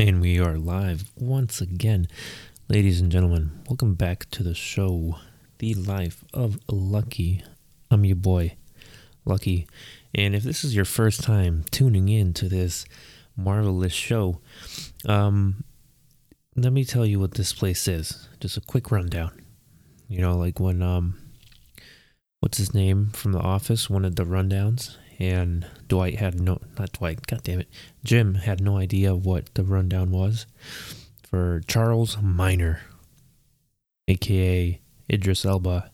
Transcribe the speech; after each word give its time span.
And 0.00 0.22
we 0.22 0.40
are 0.40 0.56
live 0.56 1.10
once 1.14 1.60
again. 1.60 2.08
Ladies 2.70 3.02
and 3.02 3.12
gentlemen, 3.12 3.50
welcome 3.68 3.92
back 3.92 4.30
to 4.30 4.42
the 4.42 4.54
show, 4.54 5.16
The 5.58 5.74
Life 5.74 6.24
of 6.32 6.58
Lucky. 6.70 7.44
I'm 7.90 8.06
your 8.06 8.16
boy, 8.16 8.56
Lucky. 9.26 9.66
And 10.14 10.34
if 10.34 10.42
this 10.42 10.64
is 10.64 10.74
your 10.74 10.86
first 10.86 11.22
time 11.22 11.66
tuning 11.70 12.08
in 12.08 12.32
to 12.32 12.48
this 12.48 12.86
marvelous 13.36 13.92
show, 13.92 14.40
um, 15.04 15.64
let 16.56 16.72
me 16.72 16.86
tell 16.86 17.04
you 17.04 17.20
what 17.20 17.34
this 17.34 17.52
place 17.52 17.86
is. 17.86 18.26
Just 18.40 18.56
a 18.56 18.62
quick 18.62 18.90
rundown. 18.90 19.42
You 20.08 20.22
know, 20.22 20.34
like 20.34 20.58
when, 20.58 20.80
um, 20.80 21.18
what's 22.40 22.56
his 22.56 22.72
name 22.72 23.10
from 23.10 23.32
The 23.32 23.40
Office 23.40 23.90
wanted 23.90 24.16
the 24.16 24.24
rundowns, 24.24 24.96
and 25.20 25.66
Dwight 25.86 26.16
had 26.16 26.40
no, 26.40 26.58
not 26.78 26.92
Dwight, 26.92 27.26
god 27.26 27.42
damn 27.44 27.60
it, 27.60 27.68
Jim 28.02 28.34
had 28.36 28.62
no 28.62 28.78
idea 28.78 29.14
what 29.14 29.54
the 29.54 29.62
rundown 29.62 30.10
was 30.10 30.46
for 31.22 31.60
Charles 31.68 32.16
Miner, 32.20 32.80
aka 34.08 34.80
Idris 35.12 35.44
Elba. 35.44 35.90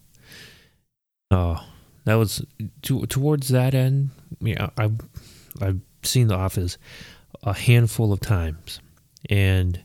Oh, 1.32 1.66
that 2.04 2.14
was 2.14 2.46
to, 2.82 3.04
towards 3.06 3.48
that 3.48 3.74
end. 3.74 4.10
Yeah, 4.40 4.70
I, 4.78 4.90
I've 5.60 5.80
seen 6.04 6.28
The 6.28 6.36
Office 6.36 6.78
a 7.42 7.52
handful 7.52 8.12
of 8.12 8.20
times, 8.20 8.80
and 9.28 9.82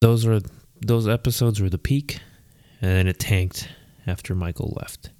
those 0.00 0.24
are 0.24 0.40
those 0.80 1.08
episodes 1.08 1.60
were 1.60 1.70
the 1.70 1.78
peak, 1.78 2.20
and 2.80 2.90
then 2.92 3.08
it 3.08 3.18
tanked 3.18 3.68
after 4.06 4.36
Michael 4.36 4.74
left, 4.80 5.10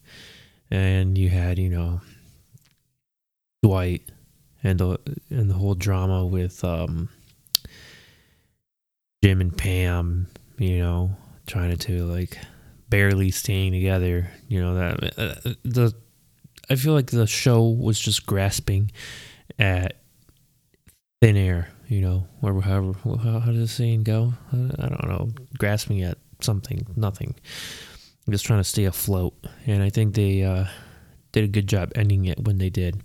and 0.71 1.19
you 1.19 1.31
had 1.31 1.59
you 1.59 1.69
know 1.69 2.01
Dwight 3.65 4.03
and 4.63 4.79
the 4.79 4.99
and 5.31 5.49
the 5.49 5.55
whole 5.55 5.75
drama 5.75 6.27
with 6.27 6.63
um, 6.63 7.09
Jim 9.23 9.41
and 9.41 9.57
Pam, 9.57 10.27
you 10.59 10.81
know, 10.81 11.17
trying 11.47 11.75
to 11.75 12.05
like 12.05 12.37
barely 12.91 13.31
staying 13.31 13.73
together. 13.73 14.29
You 14.49 14.61
know 14.61 14.75
that 14.75 15.19
uh, 15.19 15.55
the 15.63 15.95
I 16.69 16.77
feel 16.77 16.93
like 16.93 17.11
the 17.11 17.27
show 17.27 17.63
was 17.63 17.99
just 17.99 18.27
grasping 18.27 18.91
at 19.59 19.97
thin 21.23 21.39
air. 21.39 21.71
You 21.89 22.03
know, 22.03 22.27
or 22.43 22.61
however 22.61 22.93
how, 23.03 23.39
how 23.39 23.51
does 23.51 23.61
the 23.61 23.67
saying 23.69 24.03
go? 24.03 24.35
I 24.53 24.89
don't 24.89 25.09
know. 25.09 25.31
Grasping 25.57 26.03
at 26.03 26.19
something, 26.43 26.87
nothing. 26.97 27.35
I'm 28.27 28.33
just 28.33 28.45
trying 28.45 28.61
to 28.61 28.65
stay 28.65 28.85
afloat, 28.85 29.33
and 29.65 29.83
I 29.83 29.89
think 29.89 30.15
they 30.15 30.43
uh, 30.43 30.67
did 31.33 31.45
a 31.45 31.49
good 31.49 31.67
job 31.67 31.93
ending 31.95 32.27
it 32.27 32.45
when 32.45 32.59
they 32.59 32.69
did. 32.69 33.03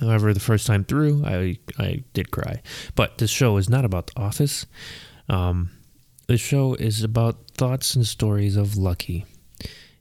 However, 0.00 0.34
the 0.34 0.40
first 0.40 0.66
time 0.66 0.84
through, 0.84 1.24
I 1.24 1.58
I 1.78 2.04
did 2.12 2.30
cry. 2.30 2.62
But 2.94 3.18
this 3.18 3.30
show 3.30 3.56
is 3.56 3.68
not 3.68 3.84
about 3.84 4.08
The 4.08 4.20
Office. 4.20 4.66
Um, 5.28 5.70
the 6.26 6.36
show 6.36 6.74
is 6.74 7.02
about 7.02 7.50
thoughts 7.52 7.94
and 7.94 8.06
stories 8.06 8.56
of 8.56 8.76
Lucky. 8.76 9.24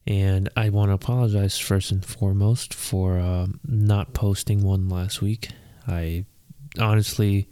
And 0.07 0.49
I 0.55 0.69
want 0.69 0.89
to 0.89 0.93
apologize 0.93 1.57
first 1.57 1.91
and 1.91 2.05
foremost 2.05 2.73
for 2.73 3.19
um, 3.19 3.59
not 3.65 4.13
posting 4.13 4.61
one 4.63 4.87
last 4.87 5.21
week. 5.21 5.49
I 5.87 6.25
honestly 6.79 7.47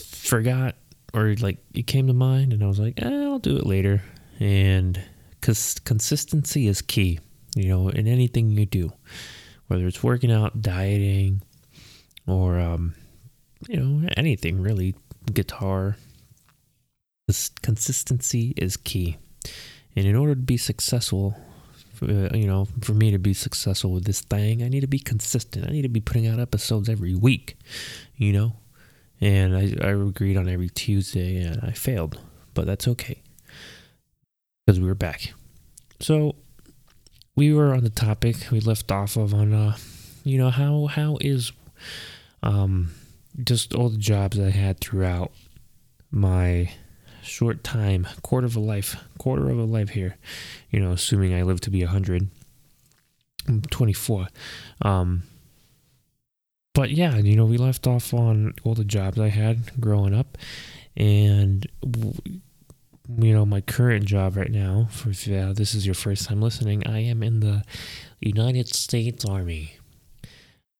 forgot, 0.00 0.76
or 1.12 1.34
like 1.40 1.58
it 1.74 1.86
came 1.86 2.06
to 2.06 2.12
mind, 2.12 2.52
and 2.52 2.62
I 2.62 2.66
was 2.66 2.78
like, 2.78 3.02
eh, 3.02 3.24
I'll 3.24 3.40
do 3.40 3.56
it 3.56 3.66
later. 3.66 4.02
And 4.38 5.02
because 5.32 5.78
consistency 5.80 6.68
is 6.68 6.82
key, 6.82 7.18
you 7.56 7.68
know, 7.68 7.88
in 7.88 8.06
anything 8.06 8.50
you 8.50 8.66
do 8.66 8.92
whether 9.70 9.86
it's 9.86 10.02
working 10.02 10.32
out, 10.32 10.60
dieting, 10.60 11.42
or 12.26 12.58
um, 12.58 12.92
you 13.68 13.76
know 13.76 14.08
anything 14.16 14.60
really, 14.60 14.96
guitar. 15.32 15.96
This 17.28 17.50
consistency 17.62 18.52
is 18.56 18.76
key, 18.76 19.16
and 19.94 20.06
in 20.06 20.16
order 20.16 20.34
to 20.34 20.40
be 20.40 20.56
successful, 20.56 21.36
uh, 22.02 22.34
you 22.34 22.48
know, 22.48 22.66
for 22.80 22.94
me 22.94 23.12
to 23.12 23.18
be 23.18 23.32
successful 23.32 23.92
with 23.92 24.06
this 24.06 24.22
thing, 24.22 24.60
I 24.64 24.68
need 24.68 24.80
to 24.80 24.88
be 24.88 24.98
consistent. 24.98 25.68
I 25.68 25.70
need 25.70 25.82
to 25.82 25.88
be 25.88 26.00
putting 26.00 26.26
out 26.26 26.40
episodes 26.40 26.88
every 26.88 27.14
week, 27.14 27.56
you 28.16 28.32
know. 28.32 28.54
And 29.20 29.56
I, 29.56 29.86
I 29.86 29.90
agreed 29.92 30.36
on 30.36 30.48
every 30.48 30.70
Tuesday, 30.70 31.36
and 31.36 31.60
I 31.62 31.70
failed, 31.70 32.18
but 32.54 32.66
that's 32.66 32.88
okay 32.88 33.22
because 34.66 34.80
we 34.80 34.88
were 34.88 34.96
back. 34.96 35.32
So 36.00 36.34
we 37.40 37.54
were 37.54 37.72
on 37.72 37.82
the 37.82 37.88
topic 37.88 38.36
we 38.52 38.60
left 38.60 38.92
off 38.92 39.16
of 39.16 39.32
on 39.32 39.54
uh 39.54 39.74
you 40.24 40.36
know 40.36 40.50
how 40.50 40.86
how 40.86 41.16
is 41.22 41.52
um 42.42 42.90
just 43.42 43.74
all 43.74 43.88
the 43.88 43.96
jobs 43.96 44.38
I 44.38 44.50
had 44.50 44.78
throughout 44.80 45.32
my 46.10 46.70
short 47.22 47.62
time, 47.62 48.06
quarter 48.22 48.46
of 48.46 48.56
a 48.56 48.60
life, 48.60 48.96
quarter 49.18 49.48
of 49.48 49.58
a 49.58 49.64
life 49.64 49.90
here, 49.90 50.16
you 50.70 50.80
know, 50.80 50.92
assuming 50.92 51.32
I 51.34 51.42
live 51.42 51.60
to 51.62 51.70
be 51.70 51.82
100. 51.84 52.28
I'm 53.48 53.62
24. 53.62 54.26
Um, 54.82 55.22
but 56.74 56.90
yeah, 56.90 57.16
you 57.16 57.36
know, 57.36 57.46
we 57.46 57.56
left 57.56 57.86
off 57.86 58.12
on 58.12 58.54
all 58.64 58.74
the 58.74 58.84
jobs 58.84 59.18
I 59.18 59.28
had 59.28 59.80
growing 59.80 60.14
up. 60.14 60.36
And 60.96 61.66
you 63.22 63.34
know, 63.34 63.46
my 63.46 63.60
current 63.60 64.04
job 64.04 64.36
right 64.36 64.50
now, 64.50 64.88
for 64.90 65.10
if 65.10 65.28
uh, 65.28 65.52
this 65.52 65.74
is 65.74 65.86
your 65.86 65.94
first 65.94 66.28
time 66.28 66.40
listening, 66.40 66.86
I 66.86 67.00
am 67.00 67.22
in 67.22 67.40
the 67.40 67.64
United 68.20 68.68
States 68.68 69.24
Army. 69.24 69.76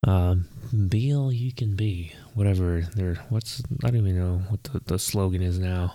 Um, 0.06 0.46
be 0.88 1.14
all 1.14 1.32
you 1.32 1.52
can 1.52 1.76
be, 1.76 2.12
whatever. 2.34 2.86
There, 2.94 3.16
what's 3.28 3.62
I 3.84 3.88
don't 3.88 3.96
even 3.96 4.18
know 4.18 4.42
what 4.48 4.64
the, 4.64 4.80
the 4.84 4.98
slogan 4.98 5.42
is 5.42 5.58
now. 5.58 5.94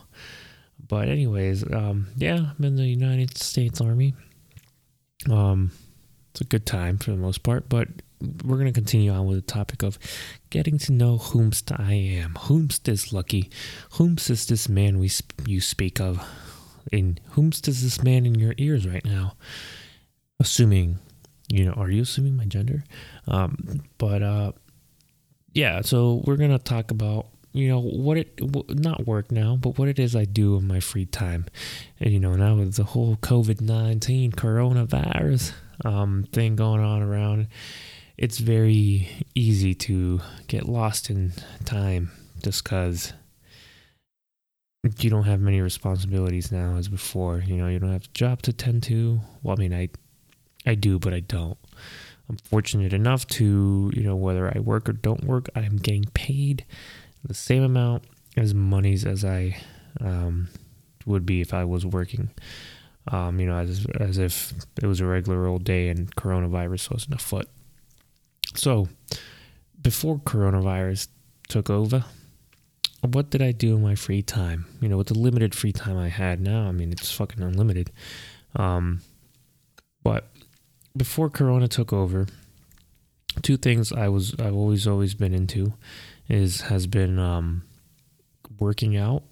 But 0.87 1.07
anyways, 1.07 1.63
um, 1.71 2.07
yeah, 2.17 2.51
I'm 2.57 2.65
in 2.65 2.75
the 2.75 2.85
United 2.85 3.37
States 3.37 3.81
Army. 3.81 4.13
Um, 5.29 5.71
it's 6.31 6.41
a 6.41 6.45
good 6.45 6.65
time 6.65 6.97
for 6.97 7.11
the 7.11 7.17
most 7.17 7.43
part, 7.43 7.69
but 7.69 7.87
we're 8.21 8.55
going 8.57 8.67
to 8.67 8.71
continue 8.71 9.11
on 9.11 9.25
with 9.25 9.37
the 9.37 9.53
topic 9.53 9.83
of 9.83 9.99
getting 10.49 10.77
to 10.79 10.91
know 10.91 11.17
whomst 11.17 11.77
I 11.77 11.93
am. 11.93 12.33
Whomst 12.33 12.87
is 12.87 13.11
lucky. 13.11 13.49
Whomst 13.93 14.29
is 14.29 14.45
this 14.45 14.69
man 14.69 14.99
we 14.99 15.07
sp- 15.09 15.45
you 15.45 15.61
speak 15.61 15.99
of. 15.99 16.25
And 16.93 17.19
whomst 17.33 17.67
is 17.67 17.83
this 17.83 18.03
man 18.03 18.25
in 18.25 18.35
your 18.35 18.53
ears 18.57 18.87
right 18.87 19.03
now? 19.03 19.33
Assuming, 20.39 20.99
you 21.49 21.65
know, 21.65 21.73
are 21.73 21.89
you 21.89 22.01
assuming 22.03 22.35
my 22.35 22.45
gender? 22.45 22.83
Um, 23.27 23.83
but 23.97 24.21
uh, 24.21 24.51
yeah, 25.53 25.81
so 25.81 26.21
we're 26.25 26.37
going 26.37 26.51
to 26.51 26.59
talk 26.59 26.91
about 26.91 27.27
you 27.55 27.69
know 27.69 27.79
what 27.79 28.17
it 28.17 28.37
not 28.69 29.07
work 29.07 29.31
now 29.31 29.55
but 29.55 29.77
what 29.77 29.87
it 29.87 29.97
is 29.97 30.13
i 30.13 30.25
do 30.25 30.57
in 30.57 30.67
my 30.67 30.81
free 30.81 31.05
time 31.05 31.45
and 32.01 32.11
you 32.11 32.19
know 32.19 32.35
now 32.35 32.53
with 32.55 32.75
the 32.75 32.83
whole 32.83 33.15
covid-19 33.15 34.35
coronavirus 34.35 35.53
um, 35.85 36.25
thing 36.33 36.57
going 36.57 36.81
on 36.81 37.01
around 37.01 37.47
it's 38.17 38.39
very 38.39 39.09
easy 39.33 39.73
to 39.73 40.21
get 40.47 40.67
lost 40.67 41.09
in 41.09 41.33
time 41.65 42.11
just 42.41 42.63
because 42.63 43.13
you 44.99 45.09
don't 45.09 45.23
have 45.23 45.41
many 45.41 45.61
responsibilities 45.61 46.51
now 46.51 46.75
as 46.77 46.87
before. 46.87 47.39
You 47.39 47.57
know, 47.57 47.67
you 47.67 47.79
don't 47.79 47.91
have 47.91 48.05
a 48.05 48.13
job 48.13 48.41
to 48.43 48.53
tend 48.53 48.83
to. 48.83 49.19
Well, 49.43 49.55
I 49.57 49.59
mean, 49.59 49.73
I, 49.73 49.89
I 50.65 50.75
do, 50.75 50.99
but 50.99 51.13
I 51.13 51.21
don't. 51.21 51.57
I'm 52.29 52.37
fortunate 52.37 52.93
enough 52.93 53.27
to, 53.27 53.91
you 53.93 54.03
know, 54.03 54.15
whether 54.15 54.51
I 54.55 54.59
work 54.59 54.89
or 54.89 54.93
don't 54.93 55.23
work, 55.23 55.49
I'm 55.55 55.77
getting 55.77 56.05
paid 56.13 56.65
the 57.23 57.33
same 57.33 57.63
amount 57.63 58.03
as 58.37 58.53
monies 58.53 59.05
as 59.05 59.23
I 59.23 59.57
um, 60.01 60.49
would 61.05 61.25
be 61.25 61.41
if 61.41 61.53
I 61.53 61.65
was 61.65 61.85
working. 61.85 62.29
Um, 63.11 63.39
you 63.39 63.45
know, 63.45 63.57
as 63.57 63.85
as 63.99 64.17
if 64.17 64.53
it 64.81 64.87
was 64.87 64.99
a 64.99 65.05
regular 65.05 65.45
old 65.45 65.63
day 65.63 65.89
and 65.89 66.13
coronavirus 66.15 66.91
wasn't 66.91 67.15
afoot. 67.15 67.47
So, 68.55 68.87
before 69.81 70.17
coronavirus 70.17 71.07
took 71.47 71.69
over, 71.69 72.05
what 73.01 73.29
did 73.29 73.41
I 73.41 73.51
do 73.51 73.75
in 73.75 73.83
my 73.83 73.95
free 73.95 74.21
time? 74.21 74.65
You 74.81 74.89
know, 74.89 74.97
with 74.97 75.07
the 75.07 75.17
limited 75.17 75.53
free 75.53 75.71
time 75.71 75.97
I 75.97 76.09
had 76.09 76.41
now, 76.41 76.67
I 76.67 76.71
mean, 76.71 76.91
it's 76.91 77.11
fucking 77.11 77.41
unlimited. 77.41 77.91
Um, 78.55 79.01
but 80.03 80.29
before 80.95 81.29
Corona 81.29 81.67
took 81.67 81.91
over, 81.91 82.27
two 83.41 83.57
things 83.57 83.91
I 83.91 84.07
was 84.07 84.33
I've 84.39 84.55
always 84.55 84.87
always 84.87 85.13
been 85.13 85.33
into 85.33 85.73
is 86.29 86.61
has 86.61 86.87
been 86.87 87.19
um, 87.19 87.63
working 88.59 88.95
out 88.97 89.23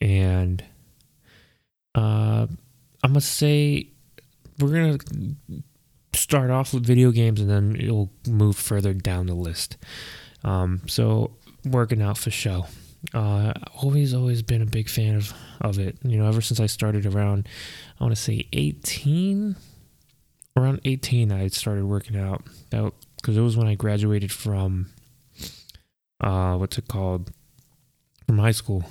and 0.00 0.64
uh, 1.94 2.46
I 3.02 3.08
must 3.08 3.34
say 3.34 3.88
we're 4.58 4.72
gonna 4.72 4.98
start 6.14 6.50
off 6.50 6.74
with 6.74 6.84
video 6.84 7.10
games 7.10 7.40
and 7.40 7.50
then 7.50 7.76
it'll 7.78 8.10
move 8.26 8.56
further 8.56 8.92
down 8.92 9.26
the 9.26 9.34
list. 9.34 9.76
Um, 10.44 10.82
so 10.86 11.32
working 11.64 12.02
out 12.02 12.18
for 12.18 12.30
show. 12.30 12.66
Uh, 13.14 13.52
always, 13.80 14.12
always 14.12 14.42
been 14.42 14.62
a 14.62 14.66
big 14.66 14.88
fan 14.88 15.14
of, 15.14 15.32
of 15.60 15.78
it. 15.78 15.96
You 16.02 16.18
know, 16.18 16.26
ever 16.26 16.40
since 16.40 16.58
I 16.58 16.66
started 16.66 17.06
around, 17.06 17.48
I 18.00 18.04
want 18.04 18.16
to 18.16 18.20
say 18.20 18.46
18, 18.52 19.54
around 20.56 20.80
18, 20.84 21.30
I 21.30 21.46
started 21.48 21.84
working 21.84 22.16
out. 22.16 22.42
That 22.70 22.92
Because 23.16 23.36
it 23.36 23.40
was 23.40 23.56
when 23.56 23.68
I 23.68 23.74
graduated 23.74 24.32
from 24.32 24.88
uh, 26.20 26.56
what's 26.56 26.78
it 26.78 26.88
called? 26.88 27.30
From 28.26 28.38
high 28.38 28.52
school. 28.52 28.84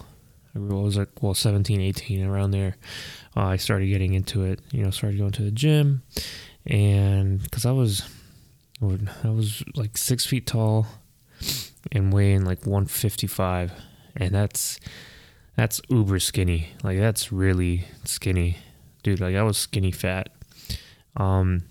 I 0.56 0.60
was 0.60 0.98
like, 0.98 1.22
well, 1.22 1.34
17, 1.34 1.82
18, 1.82 2.26
around 2.26 2.52
there. 2.52 2.78
Uh, 3.36 3.44
I 3.44 3.58
started 3.58 3.88
getting 3.88 4.14
into 4.14 4.44
it, 4.44 4.60
you 4.72 4.84
know, 4.84 4.90
started 4.90 5.20
going 5.20 5.34
to 5.34 5.44
the 5.44 5.52
gym. 5.52 6.02
And 6.68 7.42
because 7.42 7.66
I 7.66 7.72
was, 7.72 8.04
I 8.82 9.30
was 9.30 9.64
like 9.76 9.98
six 9.98 10.26
feet 10.26 10.46
tall 10.46 10.86
and 11.92 12.14
weighing 12.14 12.46
like 12.46 12.66
155. 12.66 13.72
And 14.16 14.36
that's, 14.36 14.80
that's 15.56 15.82
uber 15.90 16.20
skinny. 16.20 16.70
Like, 16.84 17.00
that's 17.00 17.32
really 17.32 17.86
skinny. 18.04 18.58
Dude, 19.04 19.22
like, 19.22 19.36
I 19.36 19.44
was 19.44 19.58
skinny 19.58 19.92
fat. 19.92 20.30
Um, 21.16 21.64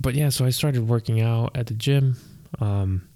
but 0.00 0.14
yeah, 0.14 0.28
so 0.28 0.44
I 0.44 0.50
started 0.50 0.88
working 0.88 1.20
out 1.20 1.56
at 1.56 1.66
the 1.66 1.74
gym. 1.74 2.16
Um, 2.60 3.08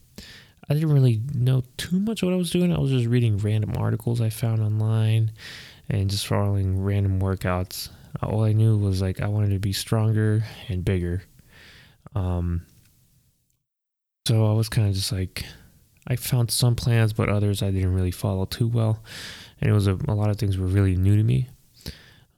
I 0.69 0.75
didn't 0.75 0.93
really 0.93 1.21
know 1.35 1.65
too 1.77 1.99
much 1.99 2.23
what 2.23 2.33
I 2.33 2.37
was 2.37 2.51
doing. 2.51 2.73
I 2.73 2.79
was 2.79 2.91
just 2.91 3.07
reading 3.07 3.39
random 3.39 3.75
articles 3.77 4.21
I 4.21 4.31
found 4.31 4.63
online 4.63 5.33
and 5.89 6.09
just 6.09 6.27
following 6.27 6.83
random 6.83 7.21
workouts. 7.21 7.89
All 8.23 8.45
I 8.45 8.53
knew 8.53 8.77
was 8.77 9.01
like 9.01 9.21
I 9.21 9.29
wanted 9.29 9.51
to 9.51 9.59
be 9.59 9.73
stronger 9.73 10.45
and 10.69 10.85
bigger. 10.85 11.23
Um, 12.15 12.63
so 14.27 14.51
I 14.51 14.53
was 14.53 14.69
kind 14.69 14.89
of 14.89 14.95
just 14.95 15.13
like, 15.13 15.45
I 16.07 16.17
found 16.17 16.51
some 16.51 16.77
plans, 16.77 17.13
but 17.13 17.29
others 17.29 17.63
I 17.63 17.71
didn't 17.71 17.95
really 17.95 18.11
follow 18.11 18.45
too 18.45 18.69
well. 18.69 19.03
And 19.61 19.71
it 19.71 19.73
was 19.73 19.87
a, 19.87 19.95
a 20.09 20.15
lot 20.15 20.31
of 20.31 20.37
things 20.37 20.59
were 20.59 20.67
really 20.67 20.97
new 20.97 21.17
to 21.17 21.23
me. 21.23 21.49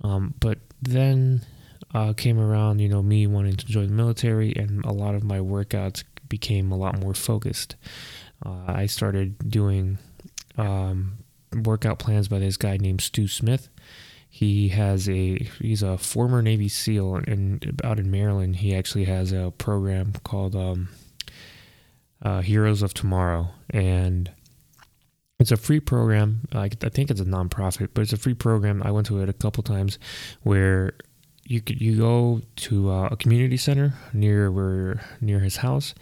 Um, 0.03 0.35
but 0.41 0.59
then 0.81 1.43
uh, 1.95 2.13
came 2.13 2.39
around, 2.39 2.81
you 2.81 2.89
know, 2.89 3.03
me 3.03 3.27
wanting 3.27 3.57
to 3.57 3.67
join 3.67 3.89
the 3.89 3.95
military, 3.95 4.55
and 4.57 4.85
a 4.85 4.93
lot 4.93 5.15
of 5.15 5.23
my 5.23 5.39
workouts 5.39 6.05
became 6.29 6.73
a 6.73 6.77
lot 6.77 6.99
more 6.99 7.15
focused. 7.15 7.77
Uh, 8.45 8.65
I 8.67 8.87
started 8.87 9.51
doing 9.51 9.99
um, 10.57 11.19
workout 11.65 11.99
plans 11.99 12.29
by 12.29 12.39
this 12.39 12.57
guy 12.57 12.77
named 12.77 13.01
Stew 13.01 13.29
Smith. 13.29 13.69
He 14.35 14.69
has 14.69 15.11
a 15.11 15.37
he's 15.61 15.83
a 15.83 15.99
former 15.99 16.41
Navy 16.41 16.71
SEAL, 16.71 17.17
and 17.27 17.79
out 17.85 17.99
in 17.99 18.11
Maryland, 18.11 18.57
he 18.57 18.75
actually 18.75 19.05
has 19.05 19.31
a 19.31 19.53
program 19.59 20.15
called 20.25 20.57
um, 20.57 20.89
uh, 22.23 22.41
Heroes 22.41 22.81
of 22.81 22.95
Tomorrow, 22.95 23.51
and 23.69 24.31
it's 25.39 25.53
a 25.53 25.59
free 25.59 25.81
program. 25.81 26.49
I, 26.51 26.71
I 26.83 26.89
think 26.89 27.11
it's 27.11 27.21
a 27.21 27.27
nonprofit, 27.27 27.91
but 27.93 28.01
it's 28.01 28.15
a 28.15 28.17
free 28.17 28.33
program. 28.33 28.83
I 28.83 28.91
went 28.91 29.07
to 29.09 29.21
it 29.21 29.29
a 29.29 29.35
couple 29.35 29.63
times, 29.65 29.99
where 30.43 30.95
you 31.45 31.61
could 31.61 31.83
you 31.83 31.99
go 31.99 32.41
to 32.57 32.91
uh, 32.91 33.09
a 33.11 33.17
community 33.17 33.59
center 33.59 33.93
near 34.15 34.51
where 34.51 35.05
near 35.21 35.41
his 35.41 35.57
house 35.59 35.95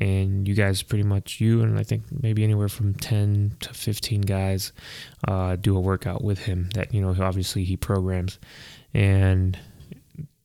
and 0.00 0.48
you 0.48 0.54
guys 0.54 0.82
pretty 0.82 1.04
much 1.04 1.40
you 1.40 1.62
and 1.62 1.78
I 1.78 1.84
think 1.84 2.04
maybe 2.22 2.42
anywhere 2.42 2.68
from 2.68 2.94
10 2.94 3.56
to 3.60 3.74
15 3.74 4.22
guys 4.22 4.72
uh, 5.28 5.56
do 5.56 5.76
a 5.76 5.80
workout 5.80 6.24
with 6.24 6.40
him 6.40 6.70
that 6.74 6.92
you 6.92 7.00
know 7.00 7.14
obviously 7.22 7.64
he 7.64 7.76
programs. 7.76 8.38
And 8.92 9.58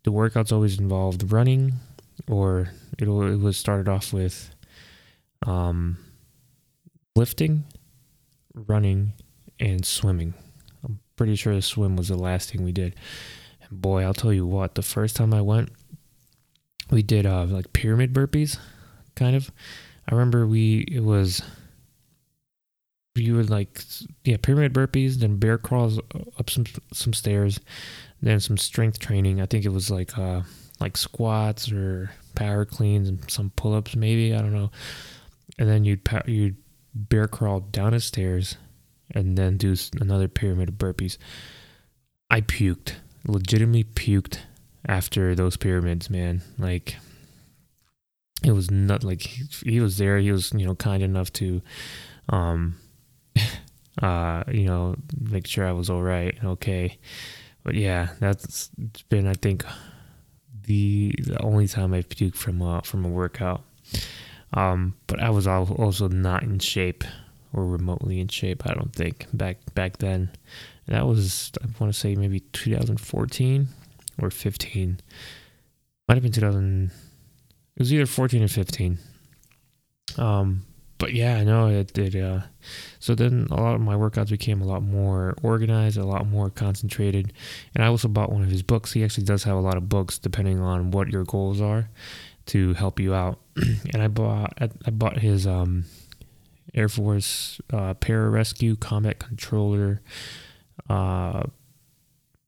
the 0.04 0.12
workouts 0.12 0.51
always 0.51 0.80
involved 0.80 1.31
running 1.31 1.74
or 2.28 2.72
it 2.98 3.07
was 3.07 3.57
started 3.57 3.88
off 3.88 4.13
with 4.13 4.54
um, 5.46 5.98
lifting 7.16 7.63
running 8.54 9.13
and 9.60 9.86
swimming. 9.86 10.34
I'm 10.84 11.00
pretty 11.16 11.36
sure 11.36 11.56
the 11.56 11.62
swim 11.62 11.96
was 11.96 12.10
the 12.10 12.18
last 12.18 12.51
thing 12.51 12.63
we 12.63 12.72
did. 12.72 12.96
And 13.62 13.81
boy 13.81 14.04
I'll 14.04 14.13
tell 14.13 14.34
you 14.34 14.46
what 14.46 14.75
the 14.75 14.81
first 14.81 15.16
time 15.16 15.34
I 15.34 15.42
went 15.42 15.72
we 16.92 17.04
did 17.04 17.25
uh, 17.25 17.46
like 17.46 17.74
pyramid 17.74 18.13
burpees 18.13 18.57
kind 19.19 19.36
of. 19.36 19.51
I 20.07 20.16
remember 20.16 20.48
we 20.48 20.88
it 20.92 21.04
was 21.04 21.44
you 23.16 23.36
would 23.36 23.50
like 23.50 23.81
yeah 24.24 24.38
pyramid 24.42 24.74
burpees, 24.74 25.16
then 25.16 25.38
bear 25.38 25.57
crawls 25.57 26.00
up 26.39 26.50
some 26.50 26.66
some 26.94 27.13
stairs, 27.13 27.60
then 28.21 28.39
some 28.39 28.57
strength 28.57 29.00
training. 29.00 29.42
I 29.42 29.45
think 29.45 29.66
it 29.66 29.74
was 29.74 29.92
like 29.92 30.18
uh 30.18 30.42
like 30.80 30.98
squats 30.98 31.71
or 31.71 32.12
power 32.36 32.66
cleans 32.66 33.10
and 33.10 33.30
some 33.30 33.51
pull 33.56 33.75
ups 33.75 33.95
maybe 33.95 34.33
I 34.33 34.42
don't 34.42 34.54
know, 34.54 34.71
and 35.57 35.69
then 35.69 35.83
you'd 35.83 36.01
you'd 36.25 36.57
bear 36.95 37.27
crawl 37.27 37.60
down 37.60 37.92
the 37.92 38.00
stairs, 38.00 38.57
and 39.12 39.38
then 39.38 39.57
do 39.57 39.75
another 40.00 40.27
pyramid 40.27 40.69
of 40.69 40.75
burpees. 40.75 41.18
I 42.31 42.42
puked, 42.42 42.94
legitimately 43.27 43.83
puked 43.83 44.39
after 44.88 45.36
those 45.36 45.57
pyramids, 45.57 46.10
man. 46.10 46.42
Like 46.57 46.95
it 48.44 48.51
was 48.51 48.71
not 48.71 49.03
like 49.03 49.21
he, 49.21 49.44
he, 49.65 49.80
was 49.80 49.97
there. 49.97 50.18
He 50.18 50.31
was, 50.31 50.51
you 50.53 50.65
know, 50.65 50.75
kind 50.75 51.03
enough 51.03 51.31
to, 51.33 51.62
um, 52.30 52.77
uh, 54.01 54.44
you 54.51 54.65
know, 54.65 54.95
make 55.19 55.47
sure 55.47 55.68
I 55.68 55.74
was 55.74 55.89
all 55.89 56.01
right 56.01 56.36
and 56.39 56.50
okay. 56.50 56.97
But 57.63 57.75
yeah, 57.75 58.09
that's 58.19 58.69
been, 59.09 59.27
I 59.27 59.33
think, 59.33 59.65
the, 60.63 61.13
the 61.19 61.41
only 61.41 61.68
time 61.68 61.94
I've 61.94 62.09
puked 62.09 62.36
from 62.36 62.62
a, 62.62 62.81
from 62.83 63.03
a 63.06 63.09
workout. 63.09 63.63
Um, 64.53 64.95
but 65.07 65.19
I 65.19 65.30
was 65.30 65.45
also 65.45 66.07
not 66.07 66.44
in 66.44 66.59
shape 66.59 67.03
or 67.53 67.65
remotely 67.65 68.19
in 68.19 68.27
shape. 68.27 68.65
I 68.65 68.74
don't 68.74 68.94
think 68.94 69.27
back 69.33 69.57
back 69.74 69.97
then. 69.97 70.31
That 70.88 71.06
was 71.06 71.51
I 71.62 71.68
want 71.80 71.94
to 71.94 72.00
say 72.00 72.15
maybe 72.15 72.39
2014 72.39 73.68
or 74.21 74.31
15. 74.31 75.00
Might 76.07 76.15
have 76.15 76.24
been 76.24 76.31
2000. 76.31 76.91
It 77.79 77.83
was 77.83 77.93
either 77.93 78.05
14 78.05 78.43
or 78.43 78.49
15. 78.49 78.97
Um, 80.17 80.63
but 80.97 81.13
yeah, 81.13 81.37
I 81.37 81.45
know 81.45 81.67
it 81.67 81.93
did. 81.93 82.13
Uh, 82.13 82.41
so 82.99 83.15
then 83.15 83.47
a 83.49 83.55
lot 83.55 83.75
of 83.75 83.79
my 83.79 83.95
workouts 83.95 84.31
became 84.31 84.61
a 84.61 84.65
lot 84.65 84.83
more 84.83 85.33
organized, 85.41 85.97
a 85.97 86.05
lot 86.05 86.27
more 86.27 86.49
concentrated. 86.49 87.31
And 87.73 87.81
I 87.81 87.87
also 87.87 88.09
bought 88.09 88.33
one 88.33 88.43
of 88.43 88.51
his 88.51 88.63
books. 88.63 88.91
He 88.91 89.01
actually 89.01 89.23
does 89.23 89.45
have 89.45 89.55
a 89.55 89.61
lot 89.61 89.77
of 89.77 89.87
books 89.87 90.19
depending 90.19 90.59
on 90.59 90.91
what 90.91 91.07
your 91.07 91.23
goals 91.23 91.61
are 91.61 91.89
to 92.47 92.73
help 92.73 92.99
you 92.99 93.13
out. 93.13 93.39
and 93.55 94.03
I 94.03 94.09
bought 94.09 94.53
I 94.59 94.91
bought 94.91 95.19
his 95.19 95.47
um, 95.47 95.85
Air 96.73 96.89
Force 96.89 97.61
uh, 97.71 97.93
Pararescue 97.93 98.77
Combat 98.77 99.19
Controller 99.19 100.01
uh, 100.89 101.43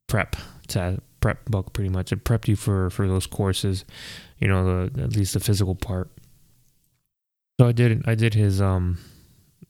prep 0.08 0.36
to 0.68 1.02
prep 1.22 1.46
book 1.46 1.72
pretty 1.74 1.90
much. 1.90 2.12
It 2.12 2.26
prepped 2.26 2.48
you 2.48 2.56
for 2.56 2.90
for 2.90 3.08
those 3.08 3.26
courses 3.28 3.86
you 4.42 4.48
know, 4.48 4.88
the 4.88 5.04
at 5.04 5.16
least 5.16 5.34
the 5.34 5.40
physical 5.40 5.76
part. 5.76 6.10
So 7.60 7.68
I 7.68 7.72
did 7.72 8.04
I 8.08 8.16
did 8.16 8.34
his 8.34 8.60
um 8.60 8.98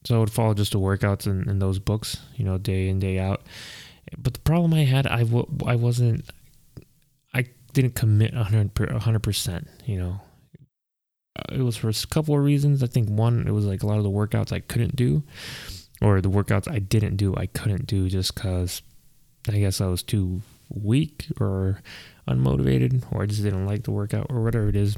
so 0.05 0.15
I 0.15 0.19
would 0.19 0.31
follow 0.31 0.53
just 0.55 0.71
the 0.71 0.79
workouts 0.79 1.27
in, 1.27 1.47
in 1.47 1.59
those 1.59 1.77
books, 1.77 2.17
you 2.35 2.45
know, 2.45 2.57
day 2.57 2.87
in 2.87 2.99
day 2.99 3.19
out. 3.19 3.41
But 4.17 4.33
the 4.33 4.39
problem 4.39 4.73
I 4.73 4.85
had, 4.85 5.05
I 5.05 5.19
w- 5.23 5.47
I 5.67 5.75
wasn't, 5.75 6.25
I 7.35 7.45
didn't 7.73 7.93
commit 7.93 8.33
100 8.33 8.73
100%, 8.73 9.67
You 9.85 9.97
know, 9.97 10.21
uh, 11.37 11.55
it 11.55 11.61
was 11.61 11.77
for 11.77 11.89
a 11.89 11.93
couple 12.09 12.35
of 12.35 12.43
reasons. 12.43 12.81
I 12.81 12.87
think 12.87 13.09
one, 13.09 13.47
it 13.47 13.51
was 13.51 13.65
like 13.65 13.83
a 13.83 13.87
lot 13.87 13.97
of 13.97 14.03
the 14.03 14.09
workouts 14.09 14.51
I 14.51 14.59
couldn't 14.59 14.95
do, 14.95 15.21
or 16.01 16.19
the 16.19 16.31
workouts 16.31 16.69
I 16.71 16.79
didn't 16.79 17.17
do 17.17 17.35
I 17.35 17.45
couldn't 17.45 17.85
do 17.85 18.09
just 18.09 18.33
because 18.33 18.81
I 19.47 19.59
guess 19.59 19.79
I 19.79 19.85
was 19.85 20.01
too 20.01 20.41
weak 20.73 21.27
or 21.39 21.81
unmotivated 22.27 23.03
or 23.11 23.23
I 23.23 23.25
just 23.25 23.43
didn't 23.43 23.65
like 23.65 23.83
the 23.83 23.91
workout 23.91 24.27
or 24.29 24.43
whatever 24.43 24.69
it 24.69 24.75
is. 24.75 24.97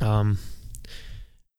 Um, 0.00 0.38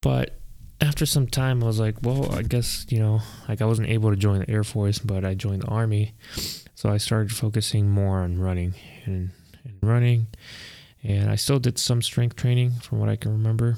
but 0.01 0.39
after 0.79 1.05
some 1.05 1.27
time, 1.27 1.63
I 1.63 1.67
was 1.67 1.79
like, 1.79 1.95
well, 2.03 2.31
I 2.33 2.43
guess, 2.43 2.85
you 2.89 2.99
know, 2.99 3.21
like 3.49 3.61
I 3.61 3.65
wasn't 3.65 3.89
able 3.89 4.11
to 4.11 4.15
join 4.15 4.39
the 4.39 4.49
Air 4.49 4.63
Force, 4.63 4.99
but 4.99 5.25
I 5.25 5.33
joined 5.33 5.63
the 5.63 5.67
Army. 5.67 6.13
So 6.75 6.89
I 6.89 6.97
started 6.97 7.35
focusing 7.35 7.89
more 7.89 8.19
on 8.19 8.39
running 8.39 8.75
and, 9.05 9.31
and 9.63 9.77
running. 9.81 10.27
And 11.03 11.31
I 11.31 11.35
still 11.35 11.59
did 11.59 11.79
some 11.79 12.01
strength 12.01 12.35
training 12.35 12.71
from 12.71 12.99
what 12.99 13.09
I 13.09 13.15
can 13.15 13.31
remember. 13.31 13.77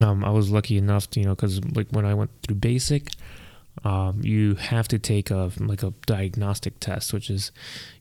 Um, 0.00 0.24
I 0.24 0.30
was 0.30 0.50
lucky 0.50 0.78
enough 0.78 1.10
to, 1.10 1.20
you 1.20 1.26
know, 1.26 1.34
because 1.34 1.62
like 1.74 1.88
when 1.90 2.06
I 2.06 2.14
went 2.14 2.30
through 2.42 2.56
basic, 2.56 3.08
um, 3.84 4.20
you 4.22 4.54
have 4.56 4.88
to 4.88 4.98
take 4.98 5.30
a 5.30 5.50
like 5.58 5.82
a 5.82 5.92
diagnostic 6.06 6.78
test, 6.80 7.12
which 7.12 7.30
is, 7.30 7.52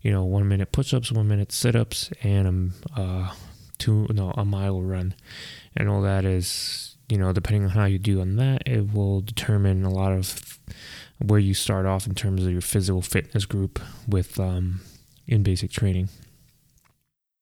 you 0.02 0.12
know, 0.12 0.24
one 0.24 0.48
minute 0.48 0.72
push-ups, 0.72 1.12
one 1.12 1.28
minute 1.28 1.52
sit-ups, 1.52 2.12
and 2.24 2.48
um, 2.48 2.74
uh, 2.96 3.34
two 3.78 4.08
no 4.10 4.32
a 4.38 4.46
mile 4.46 4.82
run, 4.82 5.16
and 5.76 5.90
all 5.90 6.02
that 6.02 6.26
is, 6.26 6.96
you 7.10 7.18
know, 7.18 7.34
depending 7.34 7.64
on 7.64 7.70
how 7.70 7.86
you 7.86 8.00
do 8.00 8.22
on 8.22 8.36
that, 8.36 8.68
it 8.68 8.94
will 8.94 9.22
determine 9.22 9.84
a 9.84 9.90
lot 9.90 10.12
of 10.12 10.60
where 11.20 11.40
you 11.40 11.54
start 11.54 11.86
off 11.86 12.08
in 12.08 12.16
terms 12.16 12.46
of 12.46 12.52
your 12.52 12.62
physical 12.62 13.02
fitness 13.02 13.46
group 13.46 13.80
with 14.08 14.40
um, 14.40 14.82
in 15.28 15.44
basic 15.44 15.72
training. 15.72 16.10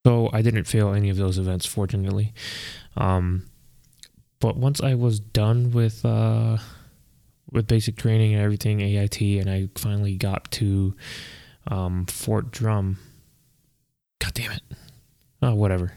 So 0.06 0.30
I 0.32 0.42
didn't 0.42 0.64
fail 0.64 0.94
any 0.94 1.10
of 1.10 1.18
those 1.18 1.38
events, 1.38 1.66
fortunately. 1.66 2.34
Um, 2.96 3.48
but 4.40 4.56
once 4.56 4.82
I 4.82 4.96
was 4.96 5.20
done 5.20 5.72
with 5.72 6.06
uh, 6.06 6.58
with 7.52 7.68
basic 7.68 7.96
training 7.96 8.34
and 8.34 8.44
everything, 8.44 8.82
AIT, 8.82 9.22
and 9.22 9.50
I 9.50 9.70
finally 9.76 10.16
got 10.16 10.50
to 10.52 10.96
um, 11.68 12.06
Fort 12.06 12.52
Drum. 12.52 12.98
God 14.20 14.34
damn 14.34 14.52
it. 14.52 14.64
Oh, 15.42 15.56
whatever. 15.56 15.94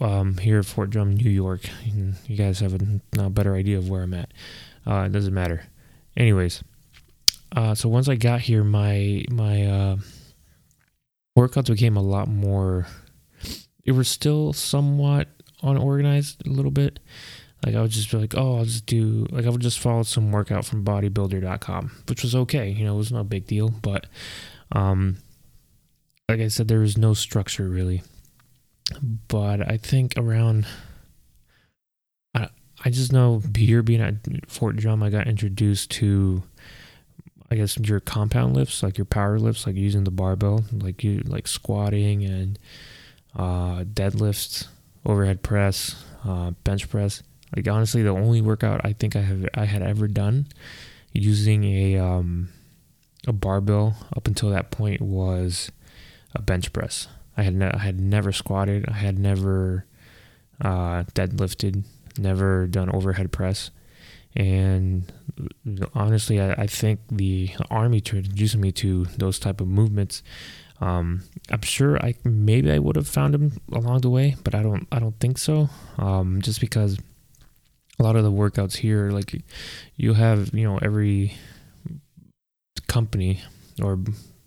um, 0.00 0.38
here 0.38 0.58
at 0.58 0.66
Fort 0.66 0.90
Drum, 0.90 1.14
New 1.14 1.30
York. 1.30 1.62
You 1.84 2.36
guys 2.36 2.60
have 2.60 2.74
a, 2.74 3.30
better 3.30 3.54
idea 3.54 3.78
of 3.78 3.88
where 3.88 4.02
I'm 4.02 4.14
at. 4.14 4.32
Uh, 4.86 5.04
it 5.06 5.12
doesn't 5.12 5.34
matter. 5.34 5.66
Anyways, 6.16 6.62
uh, 7.54 7.74
so 7.74 7.88
once 7.88 8.08
I 8.08 8.16
got 8.16 8.42
here, 8.42 8.64
my 8.64 9.24
my 9.30 9.66
uh, 9.66 9.96
workouts 11.36 11.68
became 11.68 11.96
a 11.96 12.02
lot 12.02 12.28
more. 12.28 12.86
It 13.84 13.92
was 13.92 14.08
still 14.08 14.52
somewhat 14.52 15.28
unorganized 15.62 16.46
a 16.46 16.50
little 16.50 16.70
bit. 16.70 17.00
Like 17.64 17.76
I 17.76 17.80
would 17.80 17.90
just 17.92 18.10
be 18.10 18.16
like, 18.18 18.34
oh, 18.36 18.58
I'll 18.58 18.64
just 18.64 18.86
do 18.86 19.26
like 19.30 19.46
I 19.46 19.50
would 19.50 19.60
just 19.60 19.78
follow 19.78 20.02
some 20.02 20.32
workout 20.32 20.64
from 20.64 20.84
bodybuilder.com, 20.84 21.92
which 22.08 22.22
was 22.22 22.34
okay. 22.34 22.70
You 22.70 22.84
know, 22.84 22.94
it 22.94 22.98
was 22.98 23.12
no 23.12 23.22
big 23.22 23.46
deal, 23.46 23.68
but 23.68 24.06
um 24.72 25.18
like 26.28 26.40
I 26.40 26.48
said 26.48 26.66
there 26.68 26.80
was 26.80 26.98
no 26.98 27.14
structure 27.14 27.68
really. 27.68 28.02
But 29.28 29.68
I 29.70 29.76
think 29.76 30.14
around 30.16 30.66
I 32.34 32.48
I 32.84 32.90
just 32.90 33.12
know 33.12 33.42
here 33.56 33.82
being 33.82 34.00
at 34.00 34.16
Fort 34.50 34.74
Drum 34.76 35.02
I 35.02 35.10
got 35.10 35.28
introduced 35.28 35.90
to 35.92 36.42
I 37.48 37.54
guess 37.54 37.78
your 37.78 38.00
compound 38.00 38.56
lifts, 38.56 38.82
like 38.82 38.98
your 38.98 39.04
power 39.04 39.38
lifts, 39.38 39.66
like 39.66 39.76
using 39.76 40.02
the 40.02 40.10
barbell, 40.10 40.64
like 40.72 41.04
you 41.04 41.20
like 41.26 41.46
squatting 41.46 42.24
and 42.24 42.58
uh 43.36 43.84
deadlifts, 43.84 44.66
overhead 45.06 45.44
press, 45.44 46.04
uh 46.24 46.50
bench 46.64 46.90
press 46.90 47.22
like 47.54 47.68
honestly, 47.68 48.02
the 48.02 48.10
only 48.10 48.40
workout 48.40 48.80
I 48.84 48.92
think 48.92 49.16
I 49.16 49.20
have 49.20 49.48
I 49.54 49.64
had 49.64 49.82
ever 49.82 50.08
done 50.08 50.46
using 51.12 51.64
a 51.64 51.98
um, 51.98 52.48
a 53.26 53.32
barbell 53.32 53.96
up 54.16 54.26
until 54.26 54.50
that 54.50 54.70
point 54.70 55.00
was 55.00 55.70
a 56.34 56.42
bench 56.42 56.72
press. 56.72 57.08
I 57.36 57.42
had 57.42 57.54
ne- 57.54 57.70
I 57.72 57.78
had 57.78 58.00
never 58.00 58.32
squatted. 58.32 58.88
I 58.88 58.94
had 58.94 59.18
never 59.18 59.86
uh, 60.60 61.04
deadlifted. 61.14 61.84
Never 62.18 62.66
done 62.66 62.90
overhead 62.90 63.32
press. 63.32 63.70
And 64.34 65.12
honestly, 65.94 66.40
I, 66.40 66.52
I 66.52 66.66
think 66.66 67.00
the 67.10 67.50
army 67.70 67.98
introduced 67.98 68.56
me 68.56 68.72
to 68.72 69.04
those 69.16 69.38
type 69.38 69.60
of 69.60 69.68
movements. 69.68 70.22
Um, 70.80 71.22
I'm 71.50 71.62
sure 71.62 71.96
I 72.04 72.14
maybe 72.24 72.70
I 72.70 72.78
would 72.78 72.96
have 72.96 73.08
found 73.08 73.34
them 73.34 73.60
along 73.72 74.00
the 74.00 74.10
way, 74.10 74.36
but 74.42 74.54
I 74.54 74.62
don't 74.62 74.86
I 74.90 74.98
don't 74.98 75.18
think 75.20 75.38
so. 75.38 75.68
Um, 75.96 76.42
just 76.42 76.60
because 76.60 76.98
a 78.02 78.04
lot 78.04 78.16
of 78.16 78.24
the 78.24 78.32
workouts 78.32 78.76
here, 78.76 79.10
like 79.10 79.42
you 79.96 80.14
have, 80.14 80.52
you 80.52 80.68
know, 80.68 80.78
every 80.78 81.36
company 82.88 83.40
or 83.80 84.00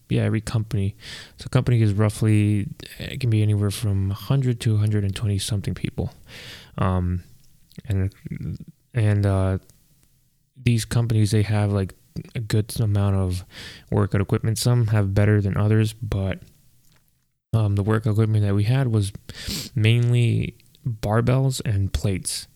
yeah, 0.09 0.23
every 0.23 0.41
company. 0.41 0.95
So 1.37 1.47
company 1.47 1.81
is 1.81 1.93
roughly 1.93 2.67
it 2.99 3.21
can 3.21 3.29
be 3.29 3.41
anywhere 3.41 3.71
from 3.71 4.09
100 4.09 4.59
to 4.61 4.71
120 4.73 5.39
something 5.39 5.73
people, 5.73 6.13
um, 6.77 7.23
and 7.87 8.13
and 8.93 9.25
uh, 9.25 9.57
these 10.61 10.83
companies 10.83 11.31
they 11.31 11.43
have 11.43 11.71
like 11.71 11.93
a 12.35 12.41
good 12.41 12.77
amount 12.79 13.15
of 13.15 13.45
workout 13.89 14.21
equipment. 14.21 14.57
Some 14.57 14.87
have 14.87 15.13
better 15.13 15.41
than 15.41 15.55
others, 15.55 15.93
but 15.93 16.39
um, 17.53 17.75
the 17.75 17.83
workout 17.83 18.13
equipment 18.13 18.43
that 18.43 18.53
we 18.53 18.65
had 18.65 18.89
was 18.89 19.13
mainly 19.73 20.55
barbells 20.85 21.61
and 21.63 21.93
plates 21.93 22.47